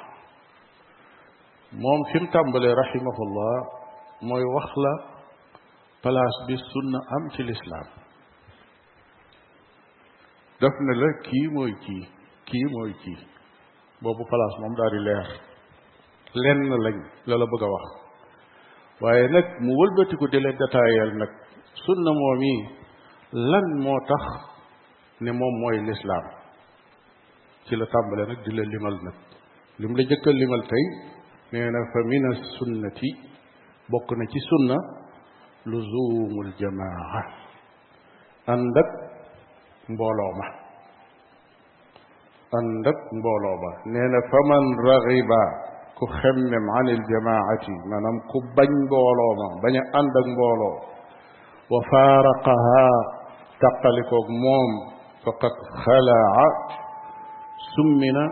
[1.73, 3.67] موم فيم رحمه الله
[4.23, 5.05] ما يوخلا
[6.05, 8.00] بلاص بالسنة أم في الإسلام
[10.61, 12.03] daf na la kii mooy kii
[12.49, 13.19] kii mooy kii
[14.03, 15.29] boobu palaas moom daal di leer
[16.43, 16.97] lenn lañ
[17.29, 17.87] la la bëgg a wax
[19.03, 21.31] waaye nag mu wëlbatiku di la détaayeel nag
[21.85, 22.55] sunna moom yi
[23.51, 24.25] lan moo tax
[25.23, 26.27] ne moom mooy lislaam
[27.67, 29.17] ci la tàmbale nag di la limal nag
[29.81, 30.85] lim la jëkkal limal tey
[31.53, 33.11] nee na fa mina sunnati
[33.91, 34.77] bokk na ci sunna
[35.71, 37.21] luzuumul jamaa
[38.53, 38.91] ànd ak
[39.89, 40.47] mbooloo ma
[42.57, 45.41] ànd ak mbooloo ma nee na fa man raxiba
[45.99, 50.77] ku xemmem an iljamaati maanaam ku bañ mbooloo ma bañ a ànd ak mbooloo
[51.71, 52.85] wa faaraqaha
[53.63, 54.71] taqalikoog moom
[55.25, 56.45] faqad xalaa
[57.73, 58.25] summina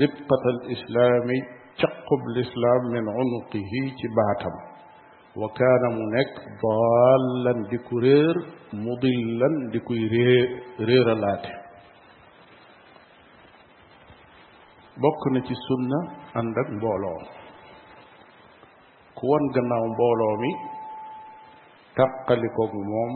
[0.00, 1.38] ribqata alislaami
[1.80, 4.56] caqub lislaam min unuqihi ci baatam
[5.40, 8.36] wa kaana mu nekk daallan di ku réer
[8.84, 10.46] mudillan di kuy réer
[10.88, 11.50] réeralaate
[15.02, 15.98] bokk na ci sunna
[16.38, 17.20] ànd ak mbooloo
[19.18, 20.50] ku wan gannaaw mbooloo mi
[21.96, 23.12] tàqalikoog moom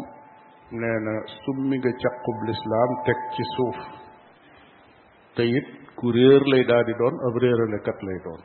[0.81, 1.13] nee na
[1.45, 3.79] summi nga càqub lislaam teg ci suuf
[5.35, 8.41] te it ku réer lay daa di doon ab réeralekat lay doon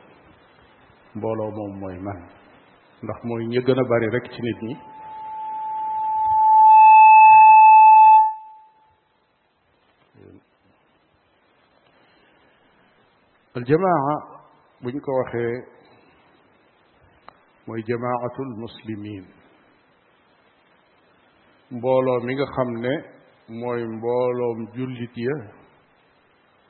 [1.18, 2.20] mbooloo moom mooy man
[3.02, 4.74] ndax mooy ñi gën a bari rek ci nit ñi
[13.56, 14.40] al jamaa
[14.82, 15.54] buñ ko waxee
[17.66, 19.24] mooy jamaatul muslimin
[21.70, 22.92] mbooloo mi nga xam ne
[23.60, 25.34] mooy mbooloom jullit ya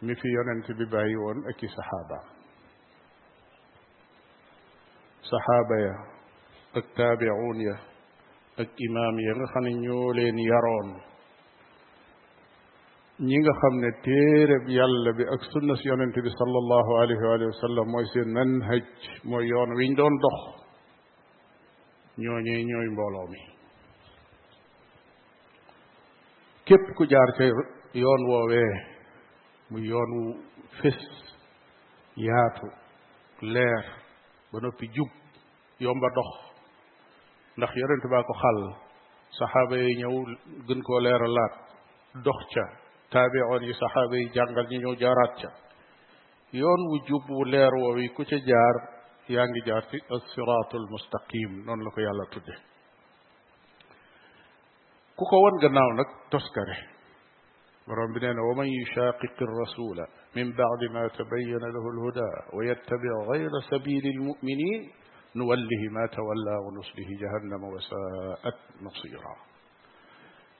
[0.02, 2.26] mi fi yonent bi bàyyi woon ak ci saxaabaam
[5.30, 6.15] saxaaba ya
[6.76, 7.78] التابعون يا
[8.64, 10.88] الإمام يغخن نيولين يرون
[13.20, 18.84] نيغا خمنا تير بيال بأك سنة سيونين تبي صلى الله عليه وآله وسلم ويسير منهج
[19.24, 20.40] ميون ويندون دخ
[22.18, 23.40] نيوني نيوني بولومي
[26.66, 27.52] كيف كجار شيء
[27.94, 28.72] يون ووه
[29.70, 30.40] ميون
[30.82, 31.02] فس
[32.26, 32.68] ياتو
[33.42, 33.82] لير
[34.52, 35.10] بنو في جوب
[35.80, 36.30] يوم بدخ
[37.56, 38.58] ndax yonent ba ko xal
[39.38, 40.14] sahaba yi ñëw
[40.68, 41.54] gën koo leeralaat
[42.24, 42.64] dox ca
[43.10, 45.50] tabi'un yi sahaba yi jàngal ñu ñëw jaaraat ca
[46.52, 48.76] yoon wu jub wu leer wo wi ku ca jaar
[49.32, 52.54] yaa ngi jaar ci as-siratul mustaqim non la ko yàlla tudde
[55.16, 56.76] ku ko won gannaaw nak toskare
[57.86, 62.62] borom bi neena na wa man yushaqiqi rasula min ba'd ma tabayyana lahu al-huda wa
[62.68, 64.80] yattabi' ghayra sabili al-mu'minin
[65.40, 69.34] نوله ما تولى ونصله جهنم وساءت مصيرا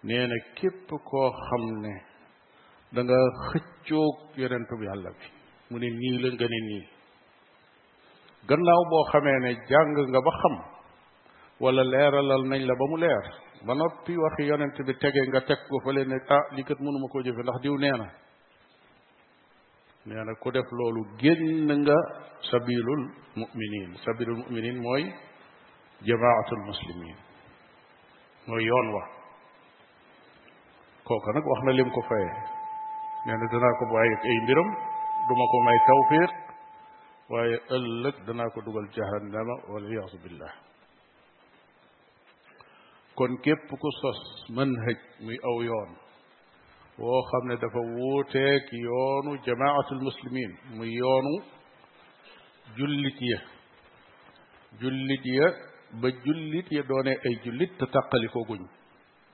[0.02, 1.92] nee na képp koo xam ne
[2.94, 5.26] da nga xëccoog yonentu bi yàlla bi
[5.70, 6.84] mu ne nii la nga ne nii
[8.48, 10.54] gannaaw boo xamee ne jàng nga ba xam
[11.62, 13.24] wala leeralal nañ la ba mu leer
[13.66, 17.06] ba noppi waxi yonent bi tege nga teg ko fële ne ah li kat mënuma
[17.12, 18.06] koo jëfe ndax diw nee na
[20.06, 21.96] nee na ku def loolu génn nga
[22.50, 23.02] sabilul
[23.40, 25.02] muminin sabilul muminin mooy
[26.06, 27.16] jamaatul muslimin
[28.46, 29.02] mooy yoon wa
[31.06, 32.34] kooka nag wax na lim ko fayee
[33.26, 34.68] nee na danaa ko bàyyi ay mbiram
[35.28, 36.30] duma ko may tawfiq
[37.30, 40.52] waaye ëllëg danaa ko dugal jahannama waliyasu billah
[43.18, 44.20] kon képp ku sos
[44.56, 45.92] manhaj muy aw yoon
[46.98, 51.34] وخمنا دفووتك يونو جماعة المسلمين ميونو
[52.78, 53.38] جلتية
[54.80, 55.46] جلتية
[56.00, 58.62] بجلتية دوني أي جلت تتقلي فوقن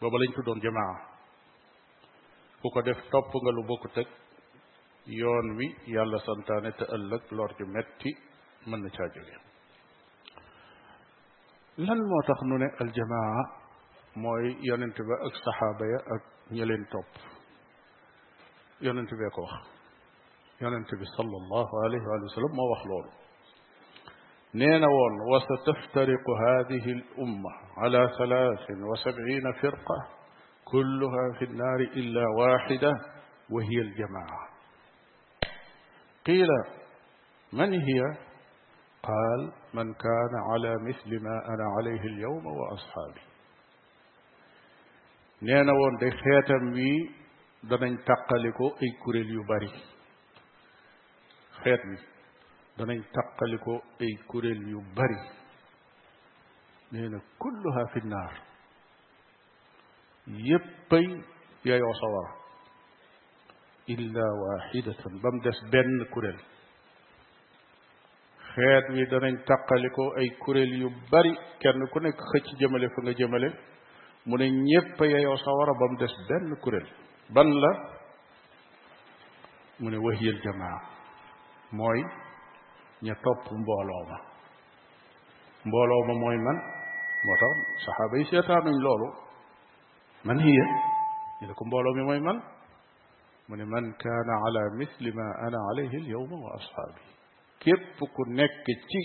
[0.02, 0.96] ببالين تدون جماعة
[2.62, 4.08] فوقد افتاب فنغلو بوكتك
[5.06, 8.10] يونوي يالا سنتاني تألك لورج متي
[8.66, 9.42] من نتاجرين
[11.78, 13.42] lan moo tax الجماعة ne aljamaa
[14.22, 17.24] mooy yonent اك ak saxaaba
[18.82, 19.60] يننتي بك واخ
[20.60, 23.06] يننتي صلى الله عليه وآله وسلم ما واخ لول
[25.32, 29.98] وستفترق هذه الأمة على ثلاث وسبعين فرقة
[30.64, 32.92] كلها في النار إلا واحدة
[33.50, 34.48] وهي الجماعة
[36.26, 36.48] قيل
[37.52, 38.00] من هي
[39.02, 43.20] قال من كان على مثل ما أنا عليه اليوم وأصحابي
[45.42, 46.72] نينا ون دي خيتم
[47.68, 49.68] danañ tàqalikoo ay kuréel yu bari
[51.62, 51.96] xeet mi
[52.78, 55.18] danañ tàqalikoo ay kuréel yu bari
[56.90, 58.34] nee na kulluha fi naar
[60.48, 61.06] yéppay
[61.64, 62.32] yayoo sawara
[63.94, 66.38] illa waxidatan ba mu des benn kuréel
[68.52, 73.12] xeet wi danañ tàqalikoo ay kuréel yu bari kenn ku nekk xëcc jëmale fa nga
[73.18, 73.48] jëmale
[74.26, 76.88] mu ne ñépp yayoo sawara ba mu des benn kuréel
[77.34, 77.68] ban la
[79.78, 80.78] mu ne wahiyal jamaa
[81.72, 82.00] mooy
[83.04, 84.16] ña topp mbooloo ma
[85.66, 86.58] mbooloo ma mooy man
[87.24, 87.52] moo tax
[87.84, 89.06] saxaaba yi seetaanuñ loolu
[90.26, 90.64] man hiya
[91.38, 92.38] ñu ne ko mbooloo mi mooy man
[93.48, 97.02] mu ne man kaana ala misli ma ana alayhi alyawma wa ashaabi
[97.62, 99.00] képp ku nekk ci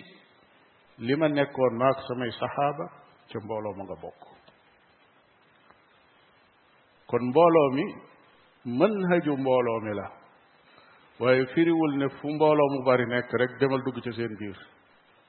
[1.06, 2.84] li ma nekkoon maak samay saxaaba
[3.30, 4.22] ca mbooloo ma nga bokk
[7.10, 7.86] kon mbooloo mi
[8.68, 10.06] manhaju mbooloo mi la
[11.20, 14.58] waaye firiwul ne fu mbooloo mu bari nekk rek demal dugg ca seen biir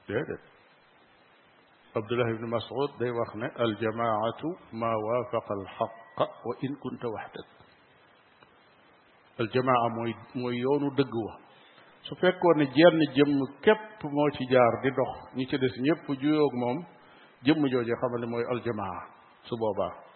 [0.07, 0.41] déedéet
[1.99, 4.49] abdullah ibni masud day wax ne aljamaatu
[4.79, 7.47] ma waafaqa alxaqa wa in kunta waxdak
[9.41, 9.87] aljamaa
[10.35, 11.35] mooy yoonu dëgg wa
[12.07, 16.05] su fekkoon ne jenn jëmm képp moo ci jaar di dox ñi ci des ñëpp
[16.21, 16.77] juyoog moom
[17.45, 18.97] jëm jooje xamal ne mooy aljamaa
[19.47, 20.08] su boobaa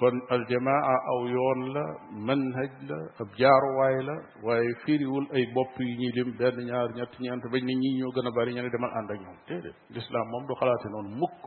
[0.00, 1.84] kon aljamaa aw yoon la
[2.28, 4.14] manhaj la ab jaaruwaay la
[4.46, 8.12] waaye firiwul ay bopp yi ñuy lim benn ñaar ñett ñeent bañ ne ñii ñoo
[8.14, 11.10] gën a bari ñu ne demal ànd ak ñoom déedéet lislaam moom du xalaate noonu
[11.20, 11.38] mukk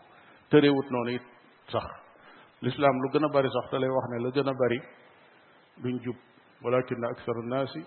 [0.50, 1.26] tërewut noonu it
[1.72, 1.86] sax
[2.66, 4.80] lislaam lu gën a bari sax te lay wax ne la gën a bari
[5.84, 6.18] duñ jub
[6.64, 7.82] walakin aksaru naasi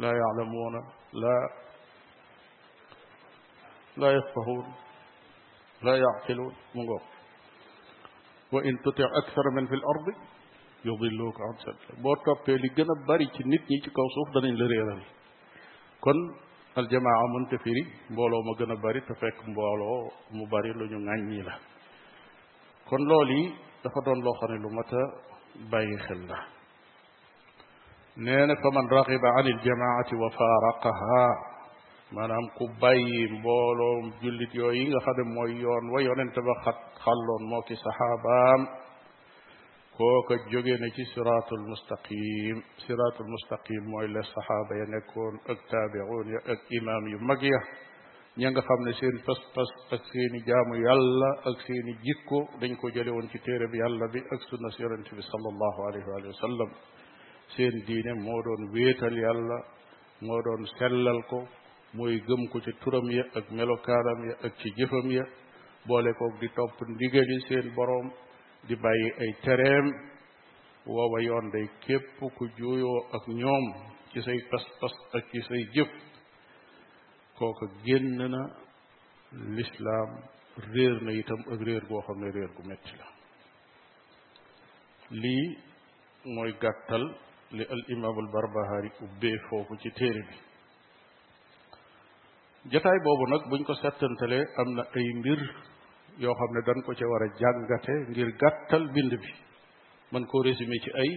[0.00, 0.80] laa yaalamuuna
[1.22, 1.42] laa
[4.00, 4.66] laa yafqahuun
[5.84, 7.04] laa yaaqiluun mu ngoog
[8.52, 10.14] وإن تطع أكثر من في الأرض
[10.84, 14.52] يضلوك عن سبيل بو توبي لي گنا باري سي نيت ني سي كاو سوف داني
[14.54, 15.02] ليرال
[16.00, 16.16] كون
[16.78, 20.10] الجماعه منتفيري مبولو ما گنا باري تا فك مبولو
[20.78, 21.54] لو ني لا
[22.88, 25.02] كون لولي تفضل لو خان لو متا
[25.70, 26.44] باغي خيل لا
[28.62, 31.24] فمن رغب عن الجماعه وفارقها
[32.16, 36.78] manam ku bàyyi mbolo julit yooyu yi nga xam moy yoon wa yonent ba xat
[37.04, 38.60] xalloon mo ki saxaabaam
[39.98, 46.26] kooka jóge na ci siratul mustaqim siratul mustaqim moy le sahaba ya nekkon ak tabi'un
[46.32, 47.60] ya ak imam yu mag ya
[48.40, 53.10] ña nga xamne seen pas-pas ak seen jaamu yàlla ak seen jikko dañ ko jële
[53.16, 56.70] won ci tere bi yàlla bi ak sunna si yonent bi sallallahu alayhi wa sallam
[57.56, 59.56] seen diine mo doon wetal yàlla
[60.26, 61.40] moo doon sellal ko
[61.94, 65.24] mooy gëm ko ci turam ya ak melokaanam ya ak ci jëfam ya
[65.86, 68.12] boole koog di topp ndigali seen boroom
[68.68, 69.86] di bàyyi ay tereem
[70.86, 72.04] woowa yoon day képp
[72.36, 73.64] ku juuyoo ak ñoom
[74.12, 75.88] ci say pas-pas ak ci say jëf
[77.38, 78.42] kooka génn na
[79.32, 80.10] lislaam
[80.72, 83.06] réer na itam ak réer goo xam ne réer gu metti la
[85.10, 85.48] lii
[86.36, 87.04] mooy gàttal
[87.56, 88.90] li al imaam al barbahari
[89.48, 90.34] foofu ci téere bi
[92.72, 95.40] jotaay boobu nag buñ ko settantale am na ay mbir
[96.22, 99.32] yoo xam ne dañ ko ci war a jàngate ngir gàttal bind bi
[100.12, 101.12] man koo résumé ci ay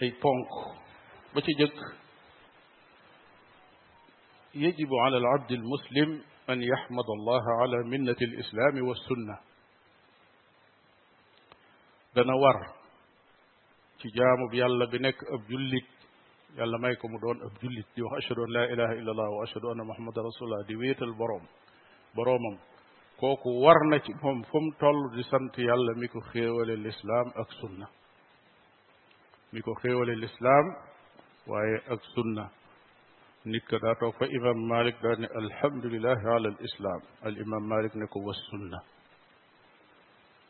[0.00, 0.48] ay ponk
[1.34, 1.78] ba ci jëkk
[4.54, 6.10] يجب على العبد المسلم
[6.52, 9.34] أن يحمد الله على منة الإسلام والسنة
[12.14, 12.58] dana war
[13.98, 15.97] ci jaamu bi yàlla bi nekk ab jullit
[16.56, 19.42] yàlla may ko mu doon ab jullit di wax ashadu an la ilaha illallah wa
[19.44, 21.44] ashadu anna muhammada rasulullah di wéetal boroom
[22.16, 22.56] boroomam
[23.20, 27.28] kooku war na ci moom fu mu toll di sant yàlla mi ko xéewale lislaam
[27.42, 27.86] ak sunna
[29.52, 30.66] mi ko xéewale lislaam
[31.50, 32.44] waaye ak sunna
[33.50, 38.06] nit ka daa toog fa imam malik daa ne alhamdulilah ala alislaam alimam malik ne
[38.12, 38.78] ko wassunna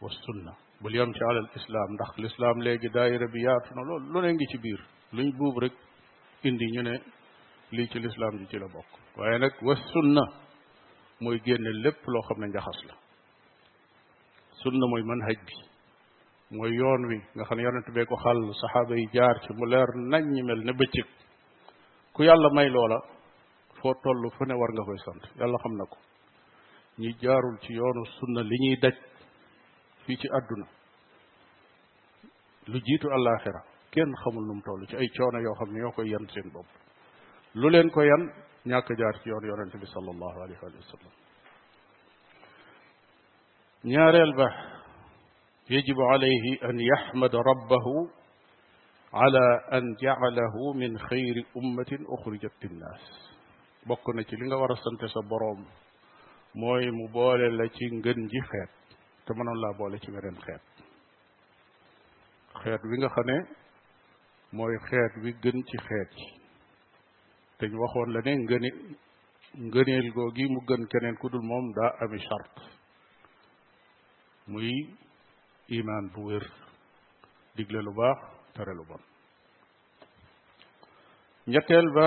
[0.03, 4.19] wassunna bul yam ci ala alislaam ndax lislaam léegi daayira bi yaatu na lool lu
[4.23, 4.81] ne ngi ci biir
[5.17, 5.73] luñ buub rek
[6.45, 7.01] indi ñu ne
[7.73, 8.87] lii ci lislaam ji ci la bokk
[9.19, 10.23] waaye nag was sunna
[11.21, 12.95] mooy génne lépp loo xam ne njaxas la
[14.63, 15.55] sunna mooy manhaj bi
[16.57, 19.67] mooy yoon wi nga xam ne yonent bee ko xàll saxaaba yi jaar ci mu
[19.67, 21.09] leer naññ mel ne bëccëg
[22.13, 22.99] ku yàlla may loola
[23.81, 25.97] foo toll fu ne war nga koy sant yàlla xam na ko
[26.99, 28.97] ñi jaarul ci yoonu sunna li ñuy daj
[30.07, 30.67] fii ci àdduna
[32.67, 33.63] lu jiitu àllaaxira
[33.95, 36.67] kenn xamul num tollu ci ay coono yoo xam ne ñoo koy yan seen bopp
[37.61, 38.23] lu leen ko yan
[38.69, 41.13] ñàkk jaar ci yoon yonente bi sallallahu alayhi wa sallam
[43.93, 44.49] ñaareel ba
[45.75, 47.95] yajibu alayhi an yahmad rabbahu
[49.21, 53.01] ala an ja'alahu min جعله ummatin ukhrijat lin nas
[53.89, 55.61] للناس na ci li nga war a sant sa borom
[56.61, 58.71] mooy mu boole la ci ngën ji xeet
[59.25, 60.65] te mënoon laa boole ci beneen xeet
[62.61, 63.39] xeet wi nga xam ne
[64.57, 66.27] mooy xeet wi gën ci xeet yi
[67.59, 68.69] dañ waxoon la ne ngëne
[69.71, 72.55] ngëneel googi mu gën keneen ku dul moom daa ami chart
[74.51, 74.71] muy
[75.79, 76.45] iman bu wér
[77.57, 78.19] digle lu baax
[78.55, 79.03] tere lu bon
[81.53, 82.07] ñetteel ba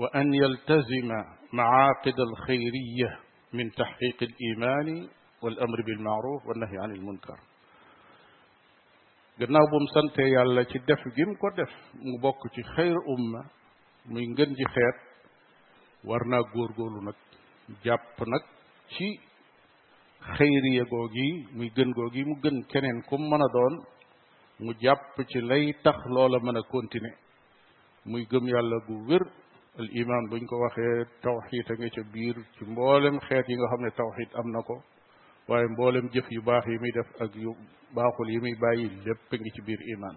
[0.00, 1.18] wa an yaltazima
[1.56, 3.10] maaqid alxayriya
[3.56, 4.88] min taxqiq aliman
[5.44, 7.36] والأمر بالمعروف والنهي عن المنكر
[9.38, 12.94] gannaaw bu mu sante yàlla ci def gi mu ko def mu bokk ci xayr
[13.14, 13.40] umma
[14.10, 14.96] muy ngën ji xeet
[16.04, 16.22] war
[16.52, 17.14] góor góorlu nag
[17.82, 18.42] jàpp nag
[18.94, 19.18] ci
[20.36, 23.74] xayriye googi muy gën googi mu gën keneen ku mën a doon
[24.62, 27.16] mu jàpp ci lay tax loola mën a continuer
[28.04, 29.22] muy gëm yàlla gu wér
[29.78, 33.68] al iman buñ ko waxee tawxid a nga ca biir ci mboolem xeet yi nga
[33.70, 34.76] xam ne tawxid am na ko
[35.48, 37.54] waaye mboolem jëf yu baax yi muy def ak yu
[37.94, 40.16] baaxul yi muy bàyyi lépp ngi ci biir iman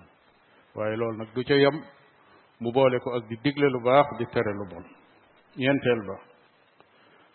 [0.76, 1.84] waaye loolu nag du ca yem
[2.60, 4.86] mu boole ko ak di digle lu baax di tere lu bon
[5.56, 6.16] ñeenteel ba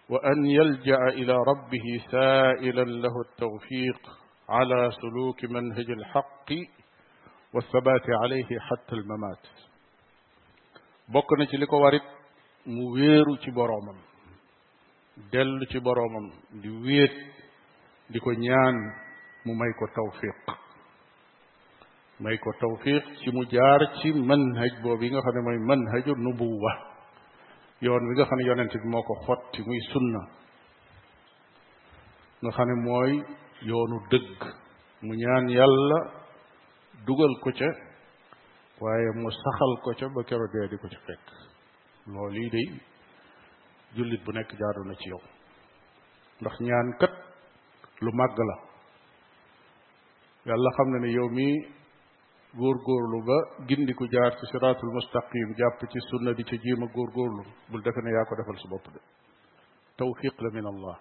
[0.08, 4.02] wa an yalja'a ila rabbihi sa'ilan lahu at-tawfiq
[4.48, 6.48] ala suluki manhaj al-haqq
[7.52, 9.40] wa thabat alayhi hatta al-mamat
[11.08, 12.04] bokk na ci liko warit
[12.66, 13.96] mu wéeru ci boromam
[15.30, 16.32] dellu ci boromam
[16.62, 17.12] di wéet
[18.12, 18.76] di ko ñaan
[19.44, 20.44] mu may ko tawfiq
[22.20, 25.58] may ko tawfiq ci mu jaar ci man manhaj boobu yi nga xam ne mooy
[25.66, 26.72] man manhaju nubuwa
[27.80, 30.20] yoon wi nga xam ne yonent bi moo ko xotti muy sunna
[32.42, 33.12] nga xam ne mooy
[33.68, 34.40] yoonu dëgg
[35.04, 35.98] mu ñaan yàlla
[37.06, 37.68] dugal ko ca
[38.80, 41.24] waaye mu saxal ko ca ba kero dee di ko ci fekk
[42.12, 42.68] loolu yi day
[43.94, 45.20] jullit bu nekk jaadu na ci yow
[46.40, 47.31] ndax ñaan kat
[48.02, 48.54] lu mag la
[50.44, 51.54] yàlla xam na ne yow mii
[52.62, 53.36] góorlu ba
[53.70, 58.00] gindiku jaar ci siratul mustaqim jàpp ci sunna di ca jiima góor góorlu bul defe
[58.02, 59.00] ne yaa ko defal sa bopp de
[59.96, 60.96] tawfiq la min allah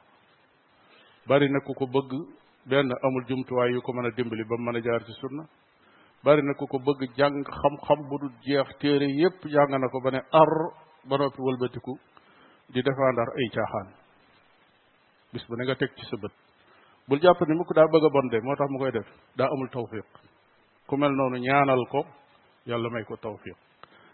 [1.28, 2.12] bari na ku ko bëgg
[2.70, 5.44] benn amul jumtuwaay yu ko mën a dimbali ba mën a jaar ci sunna
[6.24, 10.00] bari na ku ko bëgg jàng xam-xam bu dul jeex téere yépp jàng na ko
[10.04, 10.52] ba ne ar
[11.10, 11.94] ba noppi wëlbatiku
[12.70, 13.88] di defandar ay caaxaan
[15.34, 16.34] bis bu ne nga teg ci sa bët
[17.12, 20.08] bul jàpp ni muko da bëgg bon de motax mu koy def da amul tawfiq
[20.88, 22.06] ku mel nonu ñaanal ko
[22.70, 23.58] yàlla may ko tawfiq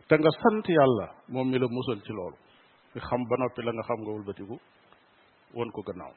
[0.07, 2.37] te nga sant yàlla mom mi la musul ci loolu
[2.91, 4.57] fi xam ba nopi la nga xam nga wul batiku
[5.55, 6.13] won ko gannaaw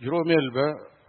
[0.00, 0.66] juromel ba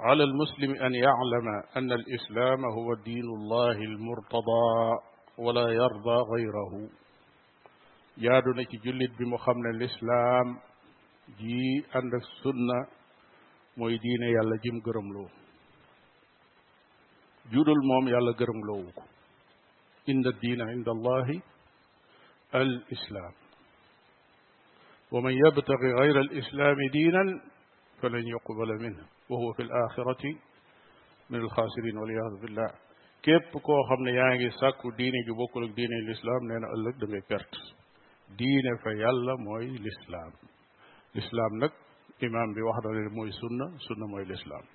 [0.10, 4.76] على المسلم أن يعلم أن الإسلام هو دين الله المرتضى
[5.38, 6.74] ولا يرضى غيره
[8.26, 10.48] يا دونك جلد بمخمن الإسلام
[11.40, 12.78] ji ànd ak sunna
[13.78, 15.30] mooy diine yàlla jim gërëmloo
[17.54, 19.04] judul moom yàlla gërëmloowu ko
[20.12, 21.38] inna diina inda allahi
[22.52, 23.34] al islam
[25.12, 27.30] wa man yabtagi gayra al islami diinan
[28.00, 30.34] falan yuqbala minhu wa huwa fi l axirati
[31.30, 32.72] min al xaasirin waliyadu billah
[33.26, 36.68] képp koo xam ne yaa ngi sàkku diine ju bokkul ak diine lislaam nee na
[36.76, 37.60] ëllëg da ngay perte
[38.38, 40.34] diine fa yàlla mooy lislaam
[41.18, 41.72] lislaam nag
[42.28, 44.66] imaam bi wax na ne mooy sunna sunna mooy lislaam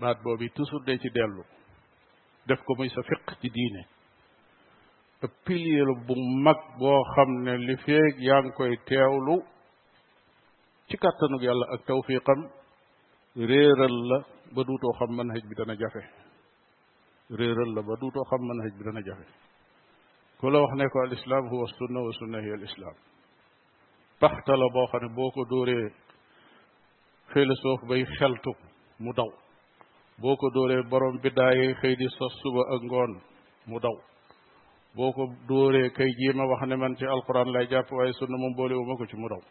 [0.00, 1.42] baat boobu toujours day ci dellu
[2.48, 3.82] def ko muy sa fiq ci diine
[5.20, 6.14] te pilier la bu
[6.46, 9.34] mag boo xam ne li feeg yaa ngi koy teewlu
[10.88, 12.40] ci kàttanug yàlla ak tawfiqam
[13.48, 14.18] réeral la
[14.54, 16.02] ba duutoo xam man hëj bi dana jafe
[17.38, 19.24] réeral la ba duutoo xam man hëj bi dana jafe
[20.38, 22.94] ku la wax ne ko al islam huwa sunna wa sunna hiya al islam
[24.20, 25.84] paxta la boo xam ne boo ko dóoree
[27.32, 28.52] philosophe bay xeltu
[29.02, 29.30] mu daw
[30.22, 33.12] boo ko dóoree borom biddaaye xëy di sos suba ak ngoon
[33.68, 33.96] mu daw
[34.96, 38.54] boo ko dóoree kay jiima wax ne man ci alquran lay jàpp waaye sunna moom
[38.58, 39.42] boole wu ma ko ci mu daw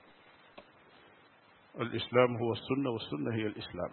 [1.86, 3.92] الإسلام هو السنة والسنة هي الإسلام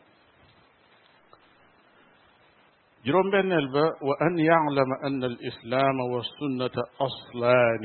[3.05, 6.77] جروم بين الباء وأن يعلم أن الإسلام والسنة
[7.09, 7.85] أصلان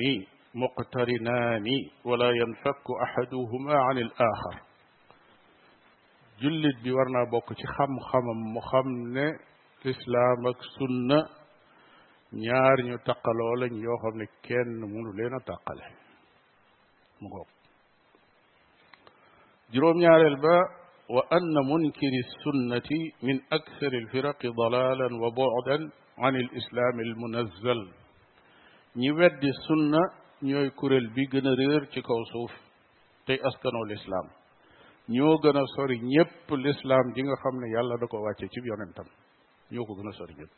[0.56, 1.66] مقترنان
[2.06, 4.56] ولا ينفك أحدهما عن الآخر
[6.42, 9.28] jullit bi war naa bokk ci xam-xamam mu xam ne
[9.86, 11.18] lislaam ak sunna
[12.46, 15.86] ñaar ñu taqaloo lañ yoo xam ne kenn mënu leen a taqale
[17.22, 17.50] mu goog
[19.74, 20.56] juróom ñaareel ba
[21.16, 25.82] wa anna munkiri sunnati min akthar alfiraqi dalalan wa bu'dan
[26.26, 27.82] an alislaam almunazzal
[29.02, 30.02] ñi weddi sunna
[30.42, 32.52] ñooy kurel bi gën a réer ci kaw suuf
[33.26, 34.28] tey askanoo lislaam
[35.08, 38.60] ñoo gën a sori ñépp lislaam ji nga xam ne yàlla da ko wàcce ci
[38.64, 39.08] yonentam
[39.72, 40.52] ñoo ko gën a sori ñépp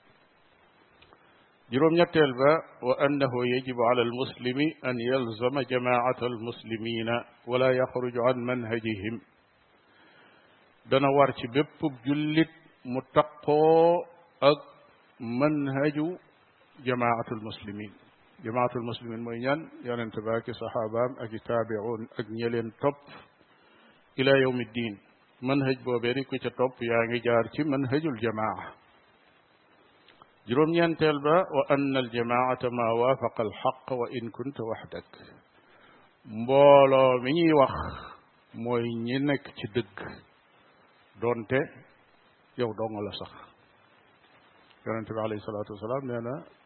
[1.71, 2.51] juróom ñetteel ba
[2.87, 7.15] wa annahu yajibu ala almuslimi an yalzama jamaata almuslimina
[7.45, 9.15] wala yaxruju an manhajihim
[10.89, 12.51] dana war ci bépp jullit
[12.83, 13.93] mu taqoo
[14.41, 14.59] ak
[15.19, 16.07] manhaju
[16.85, 17.91] jamaatu almuslimin
[18.43, 22.93] جماعة المسلمين مينان يعني انتباهك صحابة أجتابعون أجنيلين طب
[24.19, 24.97] إلى يوم الدين
[25.41, 28.73] منهج بوبيري يعني كي طب يعني جارتي منهج الجماعة
[30.47, 35.37] جروم ينتلبا وأن الجماعة ما وافق الحق وإن كنت وحدك
[36.41, 37.73] mbolo mi ñuy wax
[38.59, 40.01] mooy ñi nekk ci dëgg
[41.23, 41.61] donte
[42.59, 43.31] yow dong la sax
[44.83, 46.56] yonente bi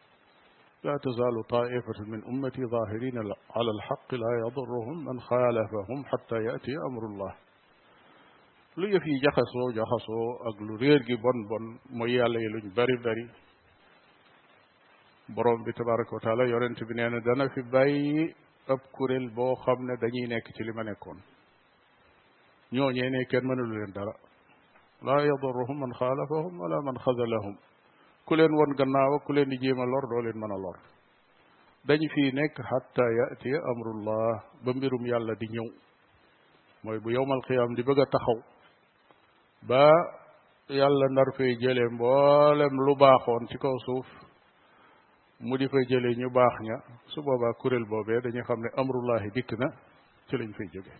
[0.84, 3.18] لا تزال طائفة من أمتي ظاهرين
[3.56, 7.34] على الحق لا يضرهم من خالفهم حتى يأتي أمر الله
[8.76, 13.30] لي في جخصو جخصو أقلو رير جي بون بون مويا ليلون بري بري
[15.36, 18.24] بروم بي تبارك وتعالى يورنت بنيانا دانا في باي
[18.68, 20.42] أبكر كوريل بو خامنا داني
[20.76, 21.18] من يكون
[22.72, 23.64] نيو نيني كن منو
[25.02, 27.56] لا يضرهم من خالفهم ولا من خذلهم
[28.26, 30.76] ku leen won gannaaw ku leen di jéem a lor doo leen mën a lor
[31.86, 35.68] dañu fii nekk xatta yatiya amrullah ba mbirum yàlla di ñëw
[36.84, 38.40] mooy bu yowmal qiyaam di bëgg a taxaw
[39.68, 39.80] ba
[40.78, 44.06] yàlla nar fay jëlee mboolem lu baaxoon ci kaw suuf
[45.46, 46.76] mu di fa jëlee ñu baax ña
[47.12, 49.66] su boobaa kuréel boobee dañuy xam ne amrullahi dikk na
[50.28, 50.94] ci lañ fay jóge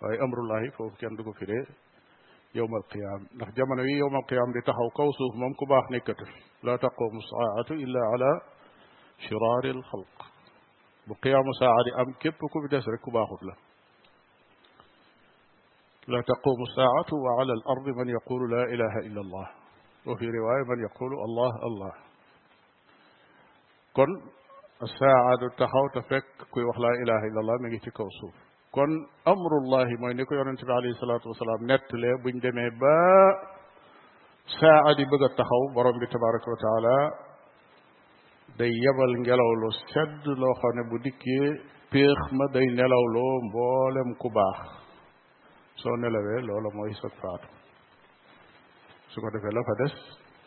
[0.00, 1.64] waaye amrullahi foofu kenn du ko firee
[2.54, 6.32] يوم القيامة نخجمنا نبي يوم القيامة لتحو قوسه ممكباه نكتر
[6.62, 8.40] لا تقوم الساعة إلا على
[9.18, 10.26] شرار الخلق
[11.06, 13.28] بقيام ساعة أم كبك بجسر كباه
[16.08, 19.48] لا تقوم الساعة وعلى الأرض من يقول لا إله إلا الله
[20.06, 21.92] وفي رواية من يقول الله الله
[23.96, 24.12] كن
[24.82, 28.32] الساعة تحو تفك كي وخلا إله إلا الله من يتكوصوه
[28.74, 28.92] kon
[29.32, 32.94] amrullahi mooy ni ko yonente bi alayhi salaatu wasalaam nettalee buñ demee ba
[34.58, 36.94] saa di bëgg a taxaw borom bi tabaraka wa taala
[38.58, 41.46] day yebal ngelaw loo sedd loo xam ne bu dikkee
[41.92, 42.66] péex ma day
[43.16, 44.58] loo mboolem ku baax
[45.80, 47.48] soo nelawee loola mooy sag faatu
[49.12, 49.94] su ko defee la fa des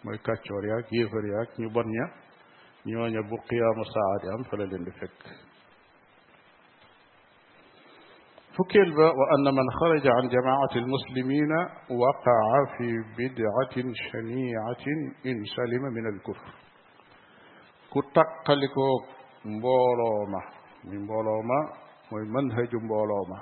[0.03, 2.05] mooy kàccoor yaag yéefar yaag ñu bon ña
[2.89, 5.19] ñooña bu qiyaamu saa di am fa la leen di fekk
[8.57, 11.51] فكل وأن من خرج عن جماعة المسلمين
[12.03, 14.85] وقع في بدعة شنيعة
[15.25, 16.51] إن سلم من الكفر
[17.91, 18.89] كتقلكو
[19.45, 20.41] مبولوما
[20.85, 21.59] مبولوما
[22.11, 23.39] ومنهج مبولوما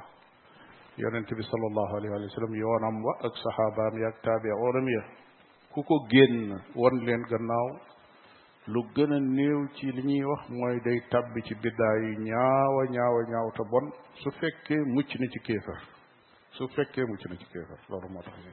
[0.97, 5.05] يونت بي صلى الله عليه وسلم يوانا وأك صحابام يك تابعونم يك
[5.76, 6.45] كوكو جن
[6.82, 7.26] ون لين
[8.66, 12.82] lu gën a néew ci li ñuy wax mooy day tàbbi ci biddaa yu ñaawa
[12.89, 13.91] ñaawa ñaaw bon
[14.24, 15.80] su fekkee mucc na ci kéefar
[16.51, 18.51] su fekkee mucc na ci kéefar loolu moo tax ñu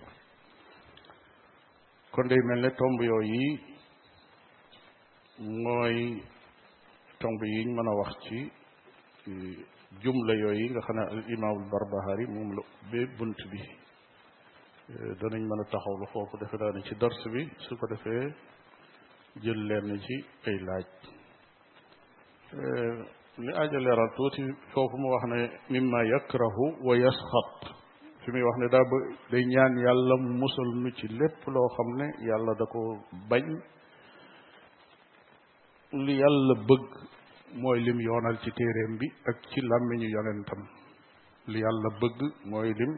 [2.10, 3.60] kon day mel ne tomb yooyu yi
[5.64, 6.22] mooy
[7.18, 8.50] tomb yi ñu mën a wax ci
[10.02, 11.64] yooy yi nga xam ne al imaamul
[12.20, 13.58] yi moom la ubbee bunt bi
[15.20, 18.34] danañ mën a taxawlu foofu defe daane ci dars bi su ko defee
[19.44, 20.14] jëlleen ci
[20.50, 20.84] ay laaj
[23.44, 25.38] li aja leeral tuuti foofu mu wax ne
[25.72, 27.60] mimma yakrahu wa yasxat
[28.22, 28.96] fi muy wax ne daa ba
[29.30, 32.80] day ñaan yàlla mu musal nu ci lépp loo xam ne yàlla da ko
[33.30, 33.46] bañ
[36.06, 36.88] li yàlla bëgg
[37.60, 40.62] mooy lim yoonal ci téeréem bi ak ci làmmiñu yonentam
[41.50, 42.18] li yàlla bëgg
[42.50, 42.92] mooy lim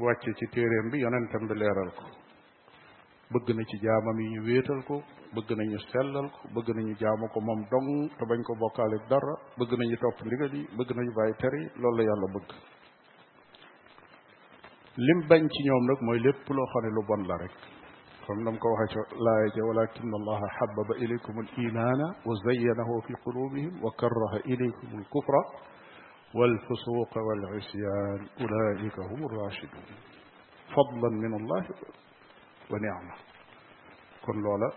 [0.00, 2.04] wàcce ci téeréem bi yonentam bi leeral ko
[3.32, 4.96] bëgg na ci jaamam yi ñu wéetal ko
[5.34, 9.34] bëgg nañu sellal ko bëgg nañu jaamu ko moom dong te bañ ko bokkaale dara
[9.58, 12.48] bëgg nañu topp ndigal yi bëgg nañu bàyyi ter yi loolu la yàlla bëgg
[14.96, 17.54] lim bañ ci ñoom nag mooy lépp loo xam ne lu bon la rek
[18.26, 22.94] comme nam ko waxee ca laaya ca walakin allaha xababa ilaykum al imana wa zayyanahu
[23.06, 25.40] fi qulubihim wa karraha ilaykum al kufra
[26.34, 29.86] wal fusuqa wal isyan ulaika hum rachidun
[30.74, 31.62] fadlan min allah
[32.70, 33.14] wa ni'ma
[34.24, 34.68] kon loola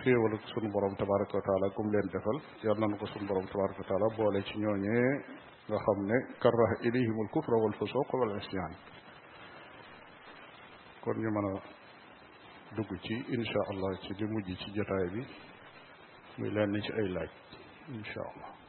[0.00, 3.46] xéewal ak sunu borom tabaraka wa taala gum leen defal yal nañu ko sunu borom
[3.52, 5.08] tabaraka wa taala boole ci ñooñee
[5.68, 8.72] nga xam ne karraha ilayhim al kufra wal fusuq wal isyan
[11.02, 11.52] kon ñu mën a
[12.76, 15.22] dugg ci insha allah ci di mujj ci jotaay bi
[16.36, 17.30] muy leen ni ci ay laaj
[17.92, 18.60] insha allah